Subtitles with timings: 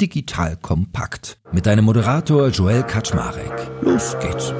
[0.00, 3.70] Digital Kompakt mit deinem Moderator Joel Kaczmarek.
[3.80, 4.52] Los geht's.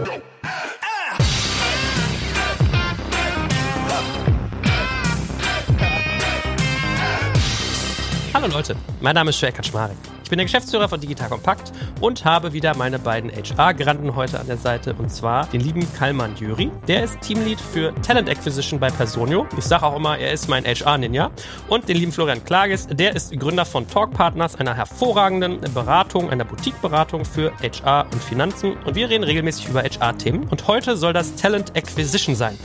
[8.32, 10.16] Hallo Leute, mein Name ist Joel Kaczmarek.
[10.27, 11.70] Ich bin der Geschäftsführer von Digital Kompakt
[12.00, 16.34] und habe wieder meine beiden HR-Granden heute an der Seite und zwar den lieben Kalman
[16.34, 16.68] Jüri.
[16.88, 19.46] Der ist Teamlead für Talent Acquisition bei Personio.
[19.57, 21.30] Ich sage auch immer, er ist mein HR-Ninja.
[21.68, 26.45] Und den lieben Florian Klages, der ist Gründer von Talk Partners, einer hervorragenden Beratung, einer
[26.45, 28.72] Boutique-Beratung für HR und Finanzen.
[28.79, 30.49] Und wir reden regelmäßig über HR-Themen.
[30.49, 32.59] Und heute soll das Talent Acquisition sein.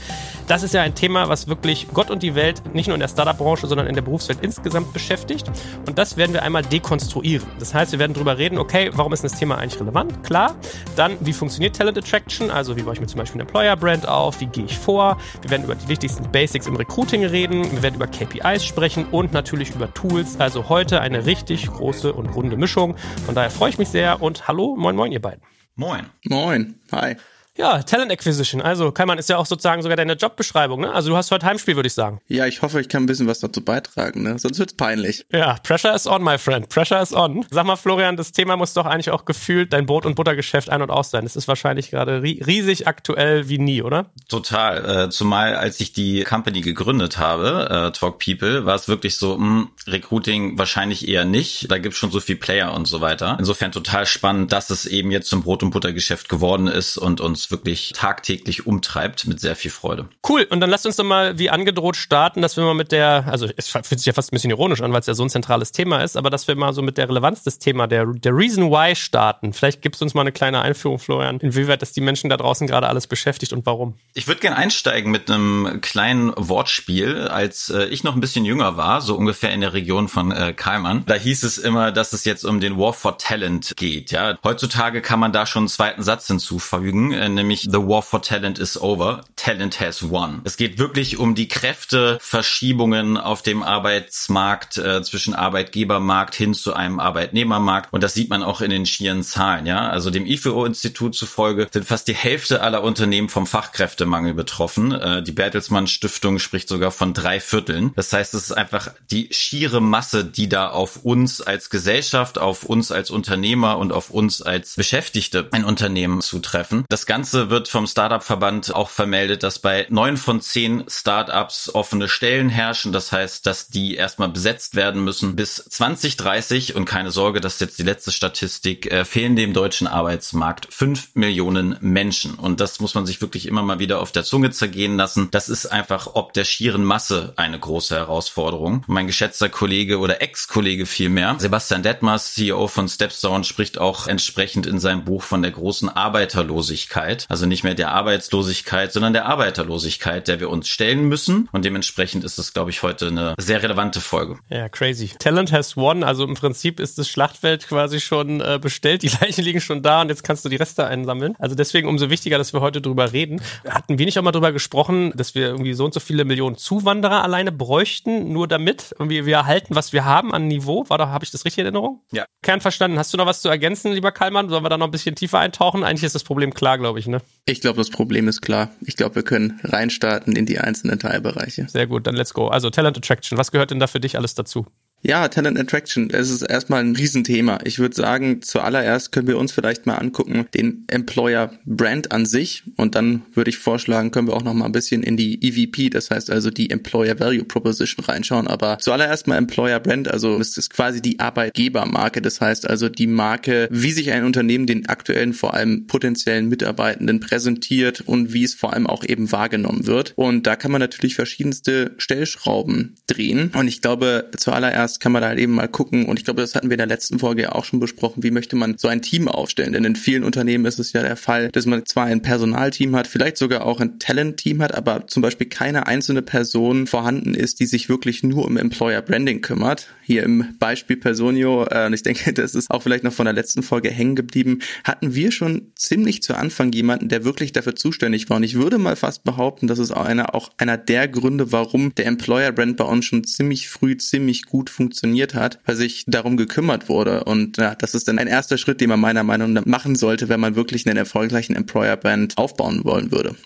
[0.48, 3.08] Das ist ja ein Thema, was wirklich Gott und die Welt nicht nur in der
[3.08, 5.48] Startup-Branche, sondern in der Berufswelt insgesamt beschäftigt.
[5.86, 7.51] Und das werden wir einmal dekonstruieren.
[7.58, 10.22] Das heißt, wir werden darüber reden, okay, warum ist das Thema eigentlich relevant?
[10.24, 10.56] Klar.
[10.96, 12.50] Dann, wie funktioniert Talent Attraction?
[12.50, 14.40] Also, wie baue ich mir zum Beispiel eine Employer-Brand auf?
[14.40, 15.18] Wie gehe ich vor?
[15.42, 17.70] Wir werden über die wichtigsten Basics im Recruiting reden.
[17.72, 20.38] Wir werden über KPIs sprechen und natürlich über Tools.
[20.38, 22.96] Also heute eine richtig große und runde Mischung.
[23.26, 25.42] Von daher freue ich mich sehr und hallo, moin, moin, ihr beiden.
[25.74, 26.06] Moin.
[26.28, 26.80] Moin.
[26.92, 27.16] Hi.
[27.58, 28.62] Ja, Talent Acquisition.
[28.62, 30.92] Also, Kaiman ist ja auch sozusagen sogar deine Jobbeschreibung, ne?
[30.92, 32.22] Also, du hast heute Heimspiel, würde ich sagen.
[32.26, 34.38] Ja, ich hoffe, ich kann ein bisschen was dazu beitragen, ne?
[34.38, 35.26] Sonst wird's peinlich.
[35.30, 36.70] Ja, Pressure is on, my friend.
[36.70, 37.44] Pressure is on.
[37.50, 40.80] Sag mal, Florian, das Thema muss doch eigentlich auch gefühlt dein Brot- und Buttergeschäft ein-
[40.80, 41.24] und aus sein.
[41.24, 44.06] Das ist wahrscheinlich gerade riesig aktuell wie nie, oder?
[44.28, 45.06] Total.
[45.06, 49.36] Äh, zumal, als ich die Company gegründet habe, äh, Talk People, war es wirklich so,
[49.36, 51.70] mh, hm, Recruiting wahrscheinlich eher nicht.
[51.70, 53.36] Da gibt's schon so viel Player und so weiter.
[53.38, 57.41] Insofern total spannend, dass es eben jetzt zum Brot- und Buttergeschäft geworden ist und uns
[57.50, 60.06] wirklich tag tagtäglich umtreibt, mit sehr viel Freude.
[60.28, 60.46] Cool.
[60.50, 63.48] Und dann lasst uns doch mal wie angedroht starten, dass wir mal mit der, also
[63.56, 65.72] es fühlt sich ja fast ein bisschen ironisch an, weil es ja so ein zentrales
[65.72, 68.70] Thema ist, aber dass wir mal so mit der Relevanz des Themas, der, der Reason
[68.70, 69.52] Why starten.
[69.52, 72.66] Vielleicht gibst du uns mal eine kleine Einführung, Florian, inwieweit das die Menschen da draußen
[72.66, 73.94] gerade alles beschäftigt und warum.
[74.14, 77.28] Ich würde gerne einsteigen mit einem kleinen Wortspiel.
[77.28, 80.52] Als äh, ich noch ein bisschen jünger war, so ungefähr in der Region von äh,
[80.52, 84.12] Kalman, da hieß es immer, dass es jetzt um den War for Talent geht.
[84.12, 88.22] Ja, heutzutage kann man da schon einen zweiten Satz hinzufügen, äh, nämlich The War for
[88.22, 90.40] Talent is over, Talent has won.
[90.44, 97.00] Es geht wirklich um die Kräfteverschiebungen auf dem Arbeitsmarkt äh, zwischen Arbeitgebermarkt hin zu einem
[97.00, 99.88] Arbeitnehmermarkt und das sieht man auch in den schieren Zahlen, ja?
[99.88, 104.92] Also dem IFO-Institut zufolge sind fast die Hälfte aller Unternehmen vom Fachkräftemangel betroffen.
[104.92, 107.92] Äh, die Bertelsmann Stiftung spricht sogar von drei Vierteln.
[107.96, 112.64] Das heißt, es ist einfach die schiere Masse, die da auf uns als Gesellschaft, auf
[112.64, 116.84] uns als Unternehmer und auf uns als Beschäftigte ein Unternehmen zutreffen.
[116.88, 122.48] Das Ganze wird vom Startup-Verband auch vermeldet, dass bei neun von zehn Startups offene Stellen
[122.48, 122.92] herrschen.
[122.92, 127.60] Das heißt, dass die erstmal besetzt werden müssen bis 2030 und keine Sorge, das ist
[127.60, 132.34] jetzt die letzte Statistik, äh, fehlen dem deutschen Arbeitsmarkt fünf Millionen Menschen.
[132.34, 135.28] Und das muss man sich wirklich immer mal wieder auf der Zunge zergehen lassen.
[135.30, 138.84] Das ist einfach ob der schieren Masse eine große Herausforderung.
[138.86, 144.78] Mein geschätzter Kollege oder Ex-Kollege vielmehr, Sebastian Detmers, CEO von Stepstone, spricht auch entsprechend in
[144.78, 147.11] seinem Buch von der großen Arbeiterlosigkeit.
[147.28, 151.48] Also nicht mehr der Arbeitslosigkeit, sondern der Arbeiterlosigkeit, der wir uns stellen müssen.
[151.52, 154.38] Und dementsprechend ist es, glaube ich, heute eine sehr relevante Folge.
[154.48, 155.10] Ja, crazy.
[155.18, 156.04] Talent has won.
[156.04, 159.02] Also im Prinzip ist das Schlachtfeld quasi schon äh, bestellt.
[159.02, 161.34] Die Leichen liegen schon da und jetzt kannst du die Reste einsammeln.
[161.38, 163.40] Also deswegen umso wichtiger, dass wir heute drüber reden.
[163.68, 166.56] Hatten wir nicht auch mal drüber gesprochen, dass wir irgendwie so und so viele Millionen
[166.56, 170.84] Zuwanderer alleine bräuchten, nur damit irgendwie wir erhalten, was wir haben an Niveau?
[170.88, 172.00] War da, habe ich das richtig in Erinnerung?
[172.12, 172.24] Ja.
[172.42, 172.98] Kern verstanden.
[172.98, 174.48] Hast du noch was zu ergänzen, lieber Kalmann?
[174.48, 175.84] Sollen wir da noch ein bisschen tiefer eintauchen?
[175.84, 177.20] Eigentlich ist das Problem klar, glaube ich, ne?
[177.44, 178.70] Ich glaube, das Problem ist klar.
[178.80, 181.68] Ich glaube, wir können reinstarten in die einzelnen Teilbereiche.
[181.68, 182.48] Sehr gut, dann let's go.
[182.48, 184.66] Also Talent Attraction, was gehört denn da für dich alles dazu?
[185.04, 187.58] Ja, Talent Attraction, es ist erstmal ein Riesenthema.
[187.64, 192.62] Ich würde sagen, zuallererst können wir uns vielleicht mal angucken, den Employer Brand an sich
[192.76, 195.90] und dann würde ich vorschlagen, können wir auch noch mal ein bisschen in die EVP,
[195.90, 200.56] das heißt also die Employer Value Proposition reinschauen, aber zuallererst mal Employer Brand, also es
[200.56, 205.32] ist quasi die Arbeitgebermarke, das heißt also die Marke, wie sich ein Unternehmen den aktuellen,
[205.32, 210.12] vor allem potenziellen Mitarbeitenden präsentiert und wie es vor allem auch eben wahrgenommen wird.
[210.14, 215.22] Und da kann man natürlich verschiedenste Stellschrauben drehen und ich glaube, zuallererst Podcast kann man
[215.22, 216.06] da halt eben mal gucken.
[216.06, 218.22] Und ich glaube, das hatten wir in der letzten Folge auch schon besprochen.
[218.22, 219.72] Wie möchte man so ein Team aufstellen?
[219.72, 223.06] Denn in vielen Unternehmen ist es ja der Fall, dass man zwar ein Personalteam hat,
[223.06, 227.66] vielleicht sogar auch ein Talent-Team hat, aber zum Beispiel keine einzelne Person vorhanden ist, die
[227.66, 229.88] sich wirklich nur um Employer Branding kümmert.
[230.02, 233.34] Hier im Beispiel Personio, äh, und ich denke, das ist auch vielleicht noch von der
[233.34, 238.28] letzten Folge hängen geblieben, hatten wir schon ziemlich zu Anfang jemanden, der wirklich dafür zuständig
[238.30, 238.36] war.
[238.36, 241.94] Und ich würde mal fast behaupten, das ist auch einer, auch einer der Gründe, warum
[241.94, 246.04] der Employer Brand bei uns schon ziemlich früh ziemlich gut funktioniert funktioniert hat, weil sich
[246.06, 247.24] darum gekümmert wurde.
[247.24, 250.28] Und ja, das ist dann ein erster Schritt, den man meiner Meinung nach machen sollte,
[250.28, 253.36] wenn man wirklich einen erfolgreichen Employer Brand aufbauen wollen würde.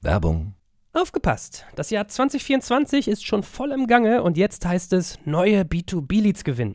[0.00, 0.54] Werbung
[0.92, 1.66] Aufgepasst!
[1.76, 6.74] Das Jahr 2024 ist schon voll im Gange und jetzt heißt es neue B2B-Leads gewinnen.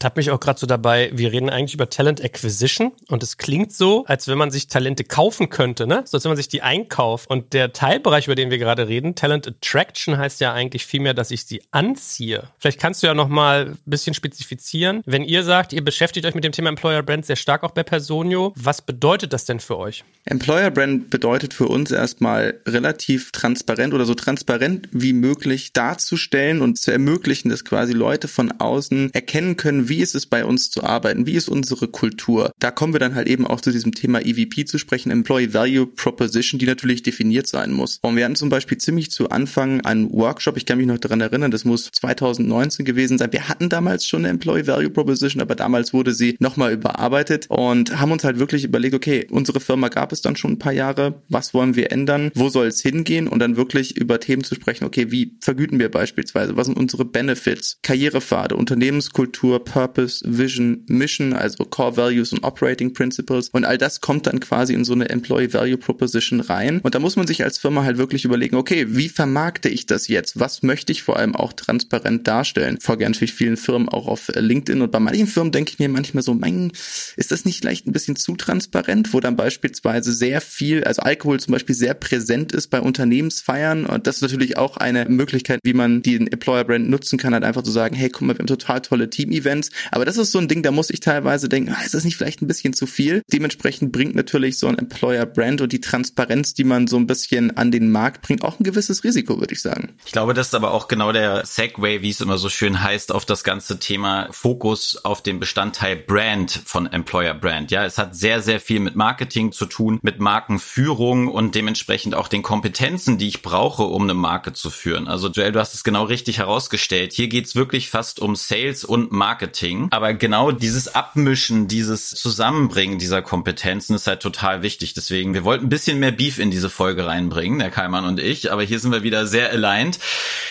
[0.00, 3.72] Tapp mich auch gerade so dabei, wir reden eigentlich über Talent Acquisition und es klingt
[3.72, 6.02] so, als wenn man sich Talente kaufen könnte, ne?
[6.04, 7.30] So als wenn man sich die einkauft.
[7.30, 11.30] Und der Teilbereich, über den wir gerade reden, Talent Attraction heißt ja eigentlich vielmehr, dass
[11.30, 12.48] ich sie anziehe.
[12.58, 15.02] Vielleicht kannst du ja nochmal ein bisschen spezifizieren.
[15.06, 17.84] Wenn ihr sagt, ihr beschäftigt euch mit dem Thema Employer Brand sehr stark auch bei
[17.84, 20.02] Personio, was bedeutet das denn für euch?
[20.24, 26.78] Employer Brand bedeutet für uns erstmal relativ transparent oder so transparent wie möglich darzustellen und
[26.78, 30.70] zu ermöglichen, dass quasi Leute von außen erkennen können, können, wie ist es bei uns
[30.70, 32.52] zu arbeiten, wie ist unsere Kultur.
[32.58, 35.86] Da kommen wir dann halt eben auch zu diesem Thema EVP zu sprechen, Employee Value
[35.86, 37.98] Proposition, die natürlich definiert sein muss.
[38.00, 41.20] Und wir hatten zum Beispiel ziemlich zu Anfang einen Workshop, ich kann mich noch daran
[41.20, 43.30] erinnern, das muss 2019 gewesen sein.
[43.30, 48.00] Wir hatten damals schon eine Employee Value Proposition, aber damals wurde sie nochmal überarbeitet und
[48.00, 51.20] haben uns halt wirklich überlegt, okay, unsere Firma gab es dann schon ein paar Jahre,
[51.28, 54.86] was wollen wir ändern, wo soll es hingehen und dann wirklich über Themen zu sprechen,
[54.86, 61.64] okay, wie vergüten wir beispielsweise, was sind unsere Benefits, Karrierepfade, Unternehmenskultur, Purpose, Vision, Mission, also
[61.64, 63.48] Core Values und Operating Principles.
[63.50, 66.80] Und all das kommt dann quasi in so eine Employee Value Proposition rein.
[66.80, 70.08] Und da muss man sich als Firma halt wirklich überlegen, okay, wie vermarkte ich das
[70.08, 70.38] jetzt?
[70.38, 72.78] Was möchte ich vor allem auch transparent darstellen?
[72.80, 76.22] Folge natürlich vielen Firmen auch auf LinkedIn und bei manchen Firmen denke ich mir manchmal
[76.22, 76.72] so, mein,
[77.16, 81.40] ist das nicht vielleicht ein bisschen zu transparent, wo dann beispielsweise sehr viel, also Alkohol
[81.40, 85.74] zum Beispiel sehr präsent ist bei Unternehmensfeiern und das ist natürlich auch eine Möglichkeit, wie
[85.74, 88.46] man den Employer Brand nutzen kann, halt einfach zu sagen, hey, guck mal, wir haben
[88.46, 89.70] total tolle Team-Events Events.
[89.90, 92.16] Aber das ist so ein Ding, da muss ich teilweise denken, ah, ist das nicht
[92.16, 93.22] vielleicht ein bisschen zu viel?
[93.32, 97.56] Dementsprechend bringt natürlich so ein Employer Brand und die Transparenz, die man so ein bisschen
[97.56, 99.94] an den Markt bringt, auch ein gewisses Risiko, würde ich sagen.
[100.04, 103.12] Ich glaube, das ist aber auch genau der Segway, wie es immer so schön heißt,
[103.12, 107.70] auf das ganze Thema Fokus auf den Bestandteil Brand von Employer Brand.
[107.70, 112.28] Ja, es hat sehr, sehr viel mit Marketing zu tun, mit Markenführung und dementsprechend auch
[112.28, 115.08] den Kompetenzen, die ich brauche, um eine Marke zu führen.
[115.08, 117.12] Also Joel, du hast es genau richtig herausgestellt.
[117.12, 119.37] Hier geht's wirklich fast um Sales und Marketing.
[119.38, 119.86] Marketing.
[119.92, 124.94] Aber genau dieses Abmischen, dieses Zusammenbringen dieser Kompetenzen ist halt total wichtig.
[124.94, 128.50] Deswegen, wir wollten ein bisschen mehr Beef in diese Folge reinbringen, der Kaiman und ich.
[128.50, 130.00] Aber hier sind wir wieder sehr aligned.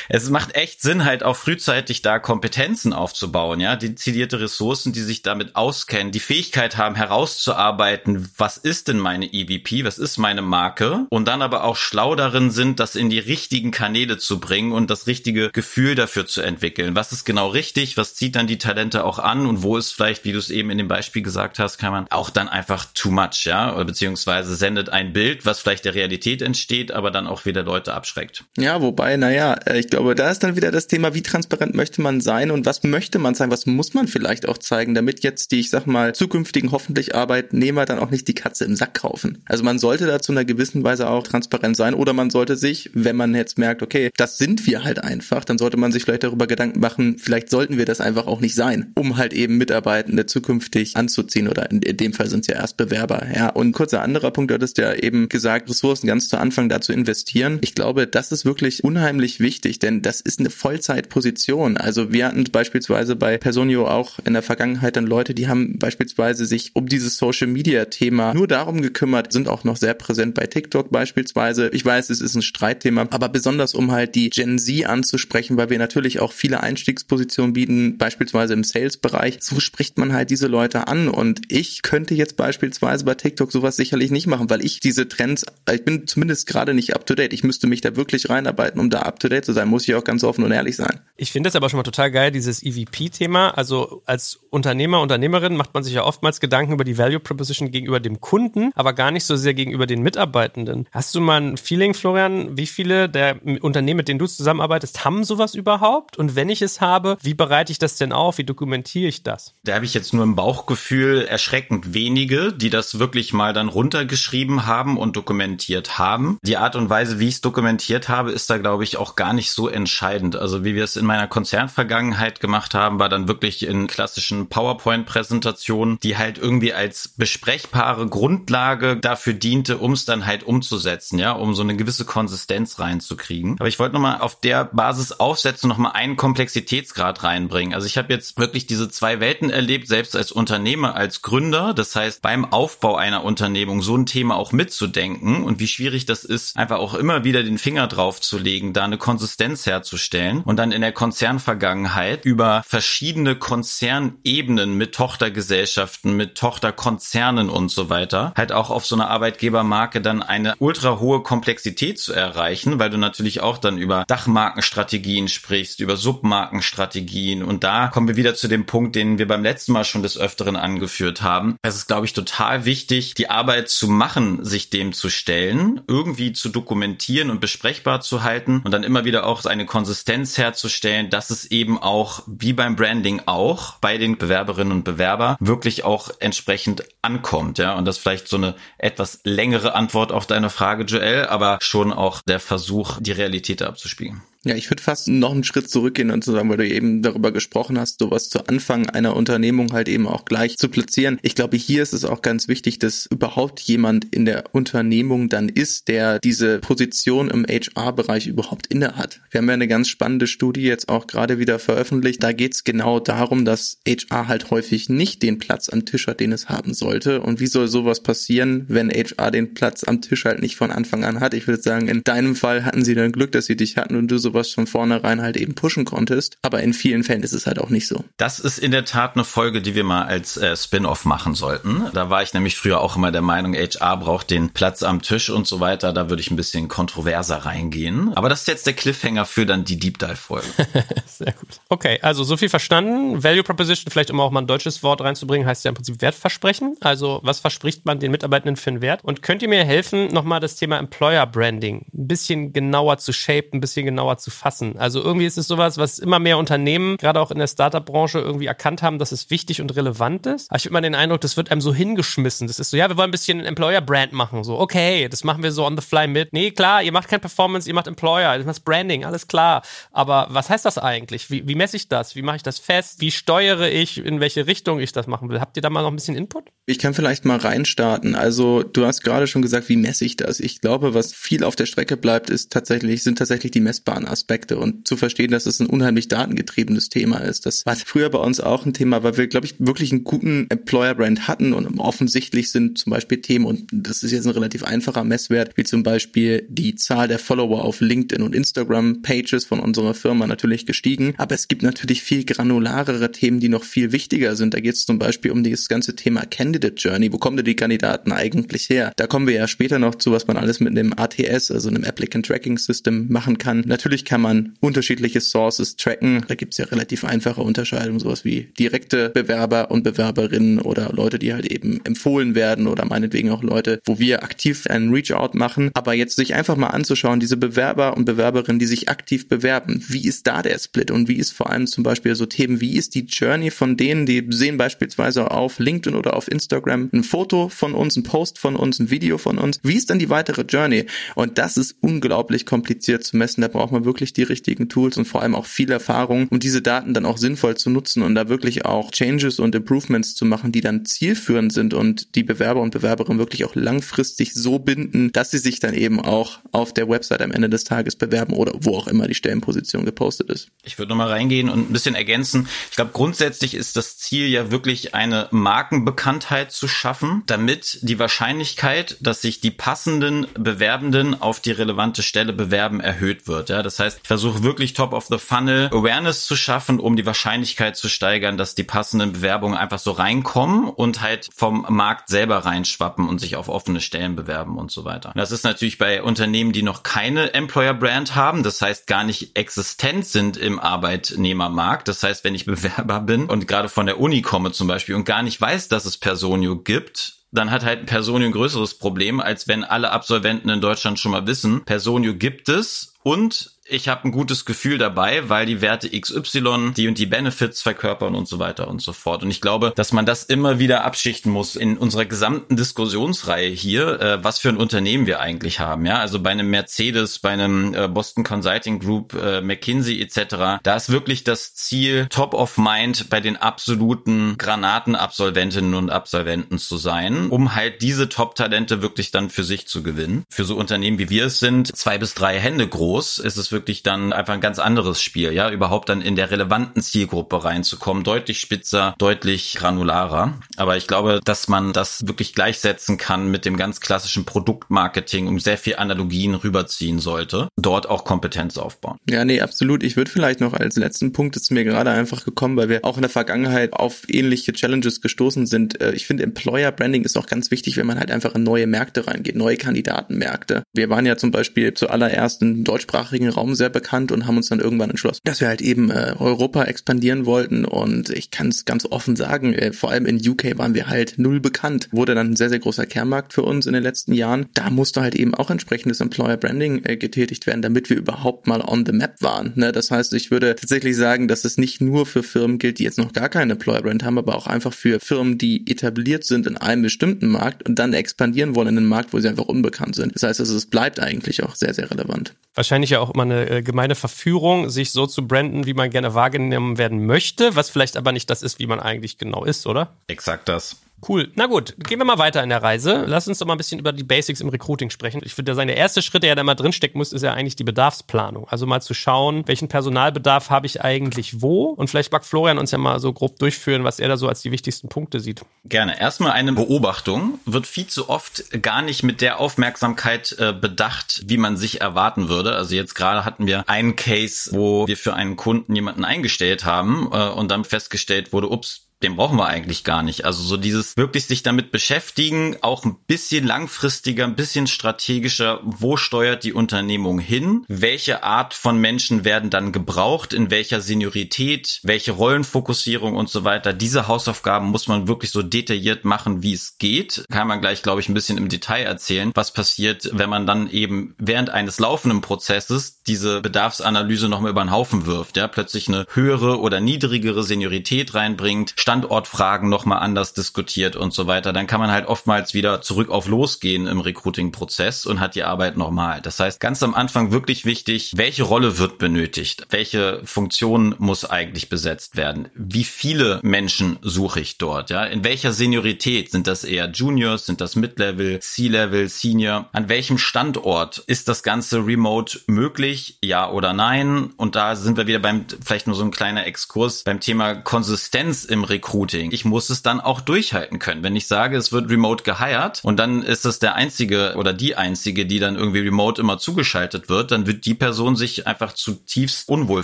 [0.10, 5.22] Es macht echt Sinn, halt auch frühzeitig da Kompetenzen aufzubauen, ja, dezidierte Ressourcen, die sich
[5.22, 11.07] damit auskennen, die Fähigkeit haben, herauszuarbeiten, was ist denn meine EVP, was ist meine Marke
[11.10, 14.90] und dann aber auch schlau darin sind, das in die richtigen Kanäle zu bringen und
[14.90, 16.95] das richtige Gefühl dafür zu entwickeln.
[16.95, 17.98] Was ist genau richtig?
[17.98, 20.69] Was zieht dann die Talente auch an und wo ist vielleicht, wie du es eben
[20.69, 24.90] in dem Beispiel gesagt hast, kann man auch dann einfach too much, ja, beziehungsweise sendet
[24.90, 28.44] ein Bild, was vielleicht der Realität entsteht, aber dann auch wieder Leute abschreckt.
[28.57, 32.02] Ja, wobei, naja, äh, ich glaube, da ist dann wieder das Thema, wie transparent möchte
[32.02, 35.52] man sein und was möchte man sein, was muss man vielleicht auch zeigen, damit jetzt
[35.52, 39.44] die, ich sag mal, zukünftigen hoffentlich Arbeitnehmer dann auch nicht die Katze im Sack kaufen.
[39.46, 42.92] Also man sollte da zu einer gewissen Weise auch transparent sein oder man sollte sich,
[42.94, 46.24] wenn man jetzt merkt, okay, das sind wir halt einfach, dann sollte man sich vielleicht
[46.24, 49.57] darüber Gedanken machen, vielleicht sollten wir das einfach auch nicht sein sein, um halt eben
[49.57, 53.28] Mitarbeitende zukünftig anzuziehen oder in, in dem Fall sind es ja erst Bewerber.
[53.33, 56.92] Ja, und kurzer anderer Punkt, du hattest ja eben gesagt, Ressourcen ganz zu Anfang dazu
[56.92, 57.59] investieren.
[57.62, 61.78] Ich glaube, das ist wirklich unheimlich wichtig, denn das ist eine Vollzeitposition.
[61.78, 66.45] Also wir hatten beispielsweise bei Personio auch in der Vergangenheit dann Leute, die haben beispielsweise
[66.45, 70.47] sich um dieses Social Media Thema nur darum gekümmert, sind auch noch sehr präsent bei
[70.47, 71.69] TikTok beispielsweise.
[71.74, 75.69] Ich weiß, es ist ein Streitthema, aber besonders um halt die Gen Z anzusprechen, weil
[75.69, 79.37] wir natürlich auch viele Einstiegspositionen bieten, beispielsweise im Sales-Bereich.
[79.40, 81.07] So spricht man halt diese Leute an.
[81.07, 85.45] Und ich könnte jetzt beispielsweise bei TikTok sowas sicherlich nicht machen, weil ich diese Trends,
[85.71, 87.33] ich bin zumindest gerade nicht up to date.
[87.33, 89.95] Ich müsste mich da wirklich reinarbeiten, um da up to date zu sein, muss ich
[89.95, 90.99] auch ganz offen und ehrlich sein.
[91.16, 93.52] Ich finde das aber schon mal total geil, dieses EVP-Thema.
[93.52, 97.99] Also als Unternehmer, Unternehmerin macht man sich ja oftmals Gedanken über die Value Proposition gegenüber
[97.99, 100.87] dem Kunden, aber gar nicht so sehr gegenüber den Mitarbeitenden.
[100.92, 105.23] Hast du mal ein Feeling, Florian, wie viele der Unternehmen, mit denen du zusammenarbeitest, haben
[105.23, 106.18] sowas überhaupt?
[106.18, 108.37] Und wenn ich es habe, wie bereite ich das denn auf?
[108.37, 109.54] Wie dokumentiere ich das?
[109.63, 114.66] Da habe ich jetzt nur im Bauchgefühl erschreckend wenige, die das wirklich mal dann runtergeschrieben
[114.66, 116.37] haben und dokumentiert haben.
[116.42, 119.33] Die Art und Weise, wie ich es dokumentiert habe, ist da, glaube ich, auch gar
[119.33, 120.35] nicht so entscheidend.
[120.35, 125.99] Also wie wir es in meiner Konzernvergangenheit gemacht haben, war dann wirklich in klassischen PowerPoint-Präsentationen,
[126.01, 131.54] die halt irgendwie als besprechbare Grundlage dafür diente, um es dann halt umzusetzen, ja, um
[131.56, 133.56] so eine gewisse Konsistenz reinzukriegen.
[133.59, 137.73] Aber ich wollte nochmal auf der Basis aufsetzen, nochmal einen Komplexitätsgrad reinbringen.
[137.73, 141.74] Also ich habe jetzt wirklich diese zwei Welten erlebt, selbst als Unternehmer, als Gründer.
[141.74, 146.24] Das heißt, beim Aufbau einer Unternehmung so ein Thema auch mitzudenken und wie schwierig das
[146.24, 150.57] ist, einfach auch immer wieder den Finger drauf zu legen, da eine Konsistenz herzustellen und
[150.57, 158.52] dann in der Konzernvergangenheit über verschiedene Konzernebenen mit Tochtergesellschaften, mit Tochterkonzernen und so weiter, halt
[158.52, 163.42] auch auf so einer Arbeitgebermarke dann eine ultra hohe Komplexität zu erreichen, weil du natürlich
[163.42, 168.95] auch dann über Dachmarkenstrategien sprichst, über Submarkenstrategien und da kommen wir wieder zu dem Punkt,
[168.95, 171.56] den wir beim letzten Mal schon des Öfteren angeführt haben.
[171.62, 176.33] Es ist, glaube ich, total wichtig, die Arbeit zu machen, sich dem zu stellen, irgendwie
[176.33, 181.30] zu dokumentieren und besprechbar zu halten und dann immer wieder auch eine Konsistenz herzustellen, dass
[181.30, 186.83] es eben auch, wie beim Branding auch, bei den Bewerberinnen und Bewerber wirklich auch entsprechend
[187.02, 187.76] ankommt, ja.
[187.76, 192.21] Und das vielleicht so eine etwas längere Antwort auf deine Frage, Joel, aber schon auch
[192.28, 194.21] der Versuch, die Realität abzuspiegeln.
[194.47, 197.33] Ja, ich würde fast noch einen Schritt zurückgehen und zu sagen, weil du eben darüber
[197.33, 201.19] gesprochen hast, sowas zu Anfang einer Unternehmung halt eben auch gleich zu platzieren.
[201.21, 205.49] Ich glaube, hier ist es auch ganz wichtig, dass überhaupt jemand in der Unternehmung dann
[205.49, 209.19] ist, der diese Position im HR-Bereich überhaupt inne hat.
[209.31, 212.23] Wir haben ja eine ganz spannende Studie jetzt auch gerade wieder veröffentlicht.
[212.23, 216.21] Da geht es genau darum, dass HR halt häufig nicht den Platz am Tisch hat,
[216.21, 217.19] den es haben sollte.
[217.19, 221.04] Und wie soll sowas passieren, wenn HR den Platz am Tisch halt nicht von Anfang
[221.04, 221.33] an hat?
[221.33, 224.09] Ich würde sagen, in deinem Fall hatten sie dann Glück, dass sie dich hatten und
[224.09, 226.37] du sowas sowas von vornherein halt eben pushen konntest.
[226.41, 228.03] Aber in vielen Fällen ist es halt auch nicht so.
[228.17, 231.87] Das ist in der Tat eine Folge, die wir mal als äh, Spin-off machen sollten.
[231.94, 235.29] Da war ich nämlich früher auch immer der Meinung, HR braucht den Platz am Tisch
[235.29, 235.91] und so weiter.
[235.94, 238.13] Da würde ich ein bisschen kontroverser reingehen.
[238.15, 240.47] Aber das ist jetzt der Cliffhanger für dann die Deep Dive-Folge.
[241.07, 241.59] Sehr gut.
[241.69, 243.23] Okay, also so viel verstanden.
[243.23, 246.77] Value Proposition, vielleicht um auch mal ein deutsches Wort reinzubringen, heißt ja im Prinzip Wertversprechen.
[246.81, 249.03] Also was verspricht man den Mitarbeitenden für einen Wert?
[249.03, 253.49] Und könnt ihr mir helfen, nochmal das Thema Employer Branding ein bisschen genauer zu shape,
[253.53, 254.78] ein bisschen genauer zu fassen.
[254.78, 258.45] Also irgendwie ist es sowas, was immer mehr Unternehmen, gerade auch in der Startup-Branche, irgendwie
[258.45, 260.50] erkannt haben, dass es wichtig und relevant ist.
[260.50, 262.47] Aber ich habe immer den Eindruck, das wird einem so hingeschmissen.
[262.47, 264.44] Das ist so, ja, wir wollen ein bisschen Employer-Brand machen.
[264.44, 266.33] So, okay, das machen wir so on the fly mit.
[266.33, 269.62] Nee, klar, ihr macht kein Performance, ihr macht Employer, ihr macht Branding, alles klar.
[269.92, 271.30] Aber was heißt das eigentlich?
[271.30, 272.16] Wie, wie messe ich das?
[272.16, 273.02] Wie mache ich das fest?
[273.02, 275.40] Wie steuere ich, in welche Richtung ich das machen will?
[275.40, 276.52] Habt ihr da mal noch ein bisschen Input?
[276.69, 278.14] Ich kann vielleicht mal reinstarten.
[278.14, 280.42] Also du hast gerade schon gesagt, wie messe ich das?
[280.42, 284.57] Ich glaube, was viel auf der Strecke bleibt, ist tatsächlich, sind tatsächlich die messbaren Aspekte
[284.57, 287.45] und zu verstehen, dass es ein unheimlich datengetriebenes Thema ist.
[287.45, 290.47] Das war früher bei uns auch ein Thema, weil wir, glaube ich, wirklich einen guten
[290.50, 295.06] Employer-Brand hatten und offensichtlich sind zum Beispiel Themen, und das ist jetzt ein relativ einfacher
[295.06, 300.28] Messwert, wie zum Beispiel die Zahl der Follower auf LinkedIn und Instagram-Pages von unserer Firma
[300.28, 301.14] natürlich gestiegen.
[301.18, 304.54] Aber es gibt natürlich viel granularere Themen, die noch viel wichtiger sind.
[304.54, 306.26] Da geht es zum Beispiel um das ganze Thema
[306.57, 307.14] Candidate Journey.
[307.14, 308.92] Wo kommen denn die Kandidaten eigentlich her?
[308.95, 311.83] Da kommen wir ja später noch zu, was man alles mit einem ATS, also einem
[311.83, 313.64] Applicant Tracking System machen kann.
[313.68, 316.26] Natürlich kann man unterschiedliche Sources tracken.
[316.28, 321.33] Da gibt's ja relativ einfache Unterscheidungen, sowas wie direkte Bewerber und Bewerberinnen oder Leute, die
[321.33, 325.69] halt eben empfohlen werden oder meinetwegen auch Leute, wo wir aktiv einen Reach-out machen.
[325.76, 330.07] Aber jetzt sich einfach mal anzuschauen, diese Bewerber und Bewerberinnen, die sich aktiv bewerben, wie
[330.07, 332.95] ist da der Split und wie ist vor allem zum Beispiel so Themen, wie ist
[332.95, 337.73] die Journey von denen, die sehen beispielsweise auf LinkedIn oder auf Instagram ein Foto von
[337.73, 339.59] uns, ein Post von uns, ein Video von uns.
[339.63, 340.85] Wie ist dann die weitere Journey?
[341.16, 343.42] Und das ist unglaublich kompliziert zu messen.
[343.42, 346.61] Da braucht man wirklich die richtigen Tools und vor allem auch viel Erfahrung, um diese
[346.61, 350.51] Daten dann auch sinnvoll zu nutzen und da wirklich auch Changes und Improvements zu machen,
[350.51, 355.31] die dann zielführend sind und die Bewerber und Bewerberinnen wirklich auch langfristig so binden, dass
[355.31, 358.77] sie sich dann eben auch auf der Website am Ende des Tages bewerben oder wo
[358.77, 360.49] auch immer die Stellenposition gepostet ist.
[360.63, 362.47] Ich würde nochmal reingehen und ein bisschen ergänzen.
[362.69, 367.99] Ich glaube, grundsätzlich ist das Ziel ja wirklich eine Markenbekanntheit Sichtbarkeit zu schaffen, damit die
[367.99, 373.49] Wahrscheinlichkeit, dass sich die passenden Bewerbenden auf die relevante Stelle bewerben, erhöht wird.
[373.49, 377.06] Ja, das heißt, ich versuche wirklich top of the funnel Awareness zu schaffen, um die
[377.06, 382.39] Wahrscheinlichkeit zu steigern, dass die passenden Bewerbungen einfach so reinkommen und halt vom Markt selber
[382.39, 385.13] reinschwappen und sich auf offene Stellen bewerben und so weiter.
[385.15, 389.37] Das ist natürlich bei Unternehmen, die noch keine Employer Brand haben, das heißt gar nicht
[389.37, 391.87] existent sind im Arbeitnehmermarkt.
[391.87, 395.06] Das heißt, wenn ich Bewerber bin und gerade von der Uni komme zum Beispiel und
[395.06, 395.97] gar nicht weiß, dass es
[396.28, 401.00] Personio gibt, dann hat halt Personio ein größeres Problem, als wenn alle Absolventen in Deutschland
[401.00, 405.62] schon mal wissen, Personio gibt es und ich habe ein gutes Gefühl dabei, weil die
[405.62, 409.24] Werte XY die und die Benefits verkörpern und so weiter und so fort.
[409.24, 414.00] Und ich glaube, dass man das immer wieder abschichten muss in unserer gesamten Diskussionsreihe hier,
[414.00, 415.86] äh, was für ein Unternehmen wir eigentlich haben.
[415.86, 420.62] Ja, also bei einem Mercedes, bei einem äh, Boston Consulting Group, äh, McKinsey etc.
[420.64, 426.78] Da ist wirklich das Ziel Top of Mind bei den absoluten Granatenabsolventinnen und Absolventen zu
[426.78, 430.24] sein, um halt diese Top-Talente wirklich dann für sich zu gewinnen.
[430.30, 433.56] Für so Unternehmen wie wir es sind, zwei bis drei Hände groß, ist es wirklich
[433.83, 438.40] dann einfach ein ganz anderes Spiel, ja, überhaupt dann in der relevanten Zielgruppe reinzukommen, deutlich
[438.40, 440.40] spitzer, deutlich granularer.
[440.57, 445.40] Aber ich glaube, dass man das wirklich gleichsetzen kann mit dem ganz klassischen Produktmarketing, um
[445.40, 448.97] sehr viel Analogien rüberziehen sollte, dort auch Kompetenz aufbauen.
[449.09, 449.83] Ja, nee, absolut.
[449.83, 452.97] Ich würde vielleicht noch als letzten Punkt, ist mir gerade einfach gekommen, weil wir auch
[452.97, 455.81] in der Vergangenheit auf ähnliche Challenges gestoßen sind.
[455.81, 458.68] Äh, ich finde, Employer Branding ist auch ganz wichtig, wenn man halt einfach in neue
[458.68, 460.64] Märkte reingeht, neue Kandidatenmärkte.
[460.73, 464.49] Wir waren ja zum Beispiel zuallererst im deutschsprachigen Raum Raum sehr bekannt und haben uns
[464.49, 468.66] dann irgendwann entschlossen, dass wir halt eben äh, Europa expandieren wollten und ich kann es
[468.66, 471.87] ganz offen sagen, äh, vor allem in UK waren wir halt null bekannt.
[471.92, 474.47] Wurde dann ein sehr, sehr großer Kernmarkt für uns in den letzten Jahren.
[474.54, 478.61] Da musste halt eben auch entsprechendes Employer Branding äh, getätigt werden, damit wir überhaupt mal
[478.61, 479.54] on the map waren.
[479.56, 479.71] Ne?
[479.71, 482.97] Das heißt, ich würde tatsächlich sagen, dass es nicht nur für Firmen gilt, die jetzt
[482.97, 486.57] noch gar keine Employer Brand haben, aber auch einfach für Firmen, die etabliert sind in
[486.57, 490.16] einem bestimmten Markt und dann expandieren wollen in einen Markt, wo sie einfach unbekannt sind.
[490.16, 492.33] Das heißt, also, es bleibt eigentlich auch sehr, sehr relevant.
[492.57, 496.13] Wahrscheinlich ja auch immer eine äh, gemeine Verführung, sich so zu branden, wie man gerne
[496.13, 499.94] wahrgenommen werden möchte, was vielleicht aber nicht das ist, wie man eigentlich genau ist, oder?
[500.07, 500.77] Exakt das.
[501.07, 501.31] Cool.
[501.35, 503.04] Na gut, gehen wir mal weiter in der Reise.
[503.06, 505.21] Lass uns doch mal ein bisschen über die Basics im Recruiting sprechen.
[505.23, 508.47] Ich finde, seine erste Schritt, der da mal drinstecken muss, ist ja eigentlich die Bedarfsplanung.
[508.49, 511.66] Also mal zu schauen, welchen Personalbedarf habe ich eigentlich wo?
[511.66, 514.41] Und vielleicht mag Florian uns ja mal so grob durchführen, was er da so als
[514.41, 515.45] die wichtigsten Punkte sieht.
[515.65, 515.99] Gerne.
[515.99, 517.39] Erstmal eine Beobachtung.
[517.45, 522.27] Wird viel zu oft gar nicht mit der Aufmerksamkeit äh, bedacht, wie man sich erwarten
[522.27, 522.56] würde.
[522.56, 527.10] Also jetzt gerade hatten wir einen Case, wo wir für einen Kunden jemanden eingestellt haben
[527.12, 530.26] äh, und dann festgestellt wurde, ups, den brauchen wir eigentlich gar nicht.
[530.26, 535.98] Also so dieses wirklich sich damit beschäftigen, auch ein bisschen langfristiger, ein bisschen strategischer, wo
[535.98, 537.63] steuert die Unternehmung hin?
[537.67, 540.34] Welche Art von Menschen werden dann gebraucht?
[540.34, 541.80] In welcher Seniorität?
[541.84, 543.74] Welche Rollenfokussierung und so weiter?
[543.74, 547.26] Diese Hausaufgaben muss man wirklich so detailliert machen, wie es geht.
[547.30, 550.69] Kann man gleich, glaube ich, ein bisschen im Detail erzählen, was passiert, wenn man dann
[550.69, 556.06] eben während eines laufenden Prozesses diese Bedarfsanalyse nochmal über den Haufen wirft, ja, plötzlich eine
[556.13, 561.91] höhere oder niedrigere Seniorität reinbringt, Standortfragen nochmal anders diskutiert und so weiter, dann kann man
[561.91, 566.21] halt oftmals wieder zurück auf losgehen im Recruiting-Prozess und hat die Arbeit normal.
[566.21, 569.67] Das heißt, ganz am Anfang wirklich wichtig, welche Rolle wird benötigt?
[569.71, 572.47] Welche Funktion muss eigentlich besetzt werden?
[572.56, 574.89] Wie viele Menschen suche ich dort?
[574.89, 576.32] Ja, in welcher Seniorität?
[576.32, 577.45] Sind das eher Juniors?
[577.45, 579.67] Sind das Mid-Level, C-Level, Senior?
[579.73, 583.17] An welchem Standort ist das Ganze remote möglich?
[583.21, 584.32] Ja oder nein?
[584.38, 588.45] Und da sind wir wieder beim, vielleicht nur so ein kleiner Exkurs beim Thema Konsistenz
[588.45, 589.32] im Recruiting Recruiting.
[589.32, 591.04] Ich muss es dann auch durchhalten können.
[591.04, 594.76] Wenn ich sage, es wird remote geheiert und dann ist es der einzige oder die
[594.76, 599.50] einzige, die dann irgendwie remote immer zugeschaltet wird, dann wird die Person sich einfach zutiefst
[599.50, 599.84] unwohl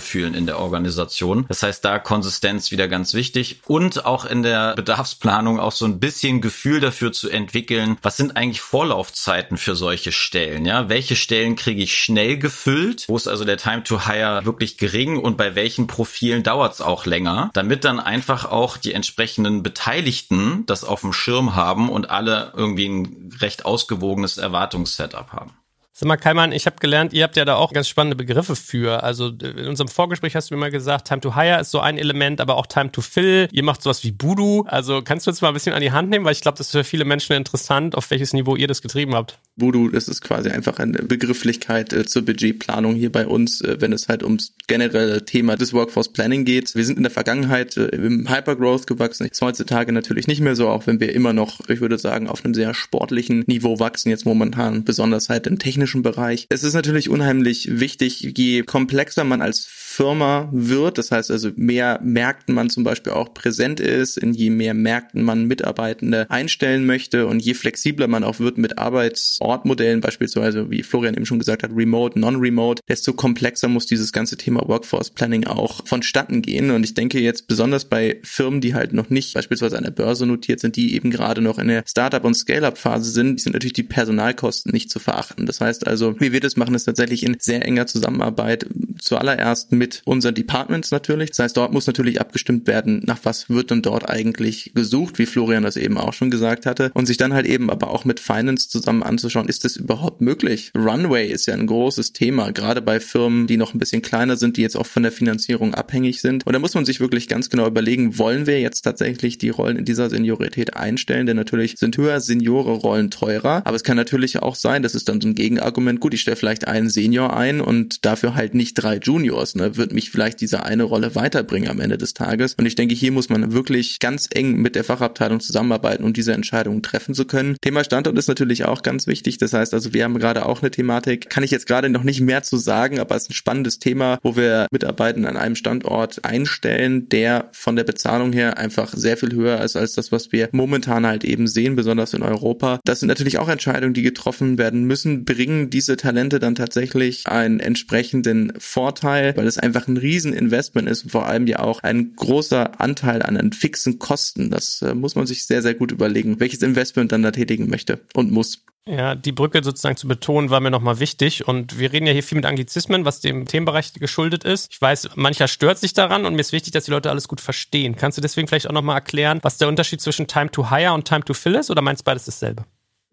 [0.00, 1.44] fühlen in der Organisation.
[1.48, 5.98] Das heißt, da Konsistenz wieder ganz wichtig und auch in der Bedarfsplanung auch so ein
[5.98, 10.64] bisschen Gefühl dafür zu entwickeln, was sind eigentlich Vorlaufzeiten für solche Stellen?
[10.66, 13.06] Ja, welche Stellen kriege ich schnell gefüllt?
[13.08, 16.80] Wo ist also der Time to Hire wirklich gering und bei welchen Profilen dauert es
[16.80, 22.10] auch länger, damit dann einfach auch die entsprechenden Beteiligten das auf dem Schirm haben und
[22.10, 25.52] alle irgendwie ein recht ausgewogenes Erwartungssetup haben.
[25.96, 29.04] Sag mal, Kaiman, ich habe gelernt, ihr habt ja da auch ganz spannende Begriffe für.
[29.04, 31.98] Also in unserem Vorgespräch hast du mir mal gesagt, Time to Hire ist so ein
[31.98, 33.46] Element, aber auch Time to Fill.
[33.52, 34.64] Ihr macht sowas wie Voodoo.
[34.66, 36.66] Also kannst du uns mal ein bisschen an die Hand nehmen, weil ich glaube, das
[36.66, 39.38] ist für viele Menschen interessant, auf welches Niveau ihr das getrieben habt.
[39.54, 43.92] Voodoo, das ist quasi einfach eine Begrifflichkeit äh, zur Budgetplanung hier bei uns, äh, wenn
[43.92, 46.74] es halt ums generelle Thema des Workforce Planning geht.
[46.74, 49.28] Wir sind in der Vergangenheit äh, im Hypergrowth gewachsen.
[49.28, 52.44] Ist heutzutage natürlich nicht mehr so, auch wenn wir immer noch, ich würde sagen, auf
[52.44, 56.46] einem sehr sportlichen Niveau wachsen, jetzt momentan besonders halt im technischen Bereich.
[56.48, 60.98] Es ist natürlich unheimlich wichtig, je komplexer man als Firma wird.
[60.98, 65.22] Das heißt also, mehr Märkten man zum Beispiel auch präsent ist, in je mehr Märkten
[65.22, 71.14] man Mitarbeitende einstellen möchte und je flexibler man auch wird mit Arbeitsortmodellen, beispielsweise, wie Florian
[71.14, 75.86] eben schon gesagt hat, remote, non-remote, desto komplexer muss dieses ganze Thema Workforce Planning auch
[75.86, 76.72] vonstatten gehen.
[76.72, 80.26] Und ich denke jetzt besonders bei Firmen, die halt noch nicht beispielsweise an der Börse
[80.26, 83.84] notiert sind, die eben gerade noch in der Startup- und Scale-up-Phase sind, sind natürlich die
[83.84, 85.46] Personalkosten nicht zu verachten.
[85.46, 88.66] Das heißt also, wie wir das machen, ist tatsächlich in sehr enger Zusammenarbeit
[88.98, 91.30] zuallererst mit unseren Departments natürlich.
[91.30, 95.26] Das heißt, dort muss natürlich abgestimmt werden, nach was wird denn dort eigentlich gesucht, wie
[95.26, 96.90] Florian das eben auch schon gesagt hatte.
[96.94, 100.72] Und sich dann halt eben aber auch mit Finance zusammen anzuschauen, ist das überhaupt möglich?
[100.76, 104.56] Runway ist ja ein großes Thema, gerade bei Firmen, die noch ein bisschen kleiner sind,
[104.56, 106.46] die jetzt auch von der Finanzierung abhängig sind.
[106.46, 109.76] Und da muss man sich wirklich ganz genau überlegen, wollen wir jetzt tatsächlich die Rollen
[109.76, 111.26] in dieser Seniorität einstellen?
[111.26, 115.20] Denn natürlich sind höher Seniore-Rollen teurer, aber es kann natürlich auch sein, das ist dann
[115.20, 118.96] so ein Gegenargument, gut, ich stelle vielleicht einen Senior ein und dafür halt nicht drei
[118.96, 122.54] Juniors, ne, wird mich vielleicht diese eine Rolle weiterbringen am Ende des Tages.
[122.54, 126.32] Und ich denke, hier muss man wirklich ganz eng mit der Fachabteilung zusammenarbeiten, um diese
[126.32, 127.56] Entscheidungen treffen zu können.
[127.60, 129.38] Thema Standort ist natürlich auch ganz wichtig.
[129.38, 132.20] Das heißt also, wir haben gerade auch eine Thematik, kann ich jetzt gerade noch nicht
[132.20, 136.24] mehr zu sagen, aber es ist ein spannendes Thema, wo wir Mitarbeiter an einem Standort
[136.24, 140.48] einstellen, der von der Bezahlung her einfach sehr viel höher ist als das, was wir
[140.52, 142.80] momentan halt eben sehen, besonders in Europa.
[142.84, 145.24] Das sind natürlich auch Entscheidungen, die getroffen werden müssen.
[145.24, 151.10] Bringen diese Talente dann tatsächlich einen entsprechenden Vorteil, weil es einfach ein Rieseninvestment ist und
[151.10, 154.50] vor allem ja auch ein großer Anteil an den fixen Kosten.
[154.50, 158.00] Das äh, muss man sich sehr, sehr gut überlegen, welches Investment dann da tätigen möchte
[158.14, 158.64] und muss.
[158.86, 161.48] Ja, die Brücke sozusagen zu betonen, war mir nochmal wichtig.
[161.48, 164.70] Und wir reden ja hier viel mit Anglizismen, was dem Themenbereich geschuldet ist.
[164.70, 167.40] Ich weiß, mancher stört sich daran und mir ist wichtig, dass die Leute alles gut
[167.40, 167.96] verstehen.
[167.96, 171.08] Kannst du deswegen vielleicht auch nochmal erklären, was der Unterschied zwischen Time to Hire und
[171.08, 172.64] Time to Fill ist oder meinst du beides dasselbe?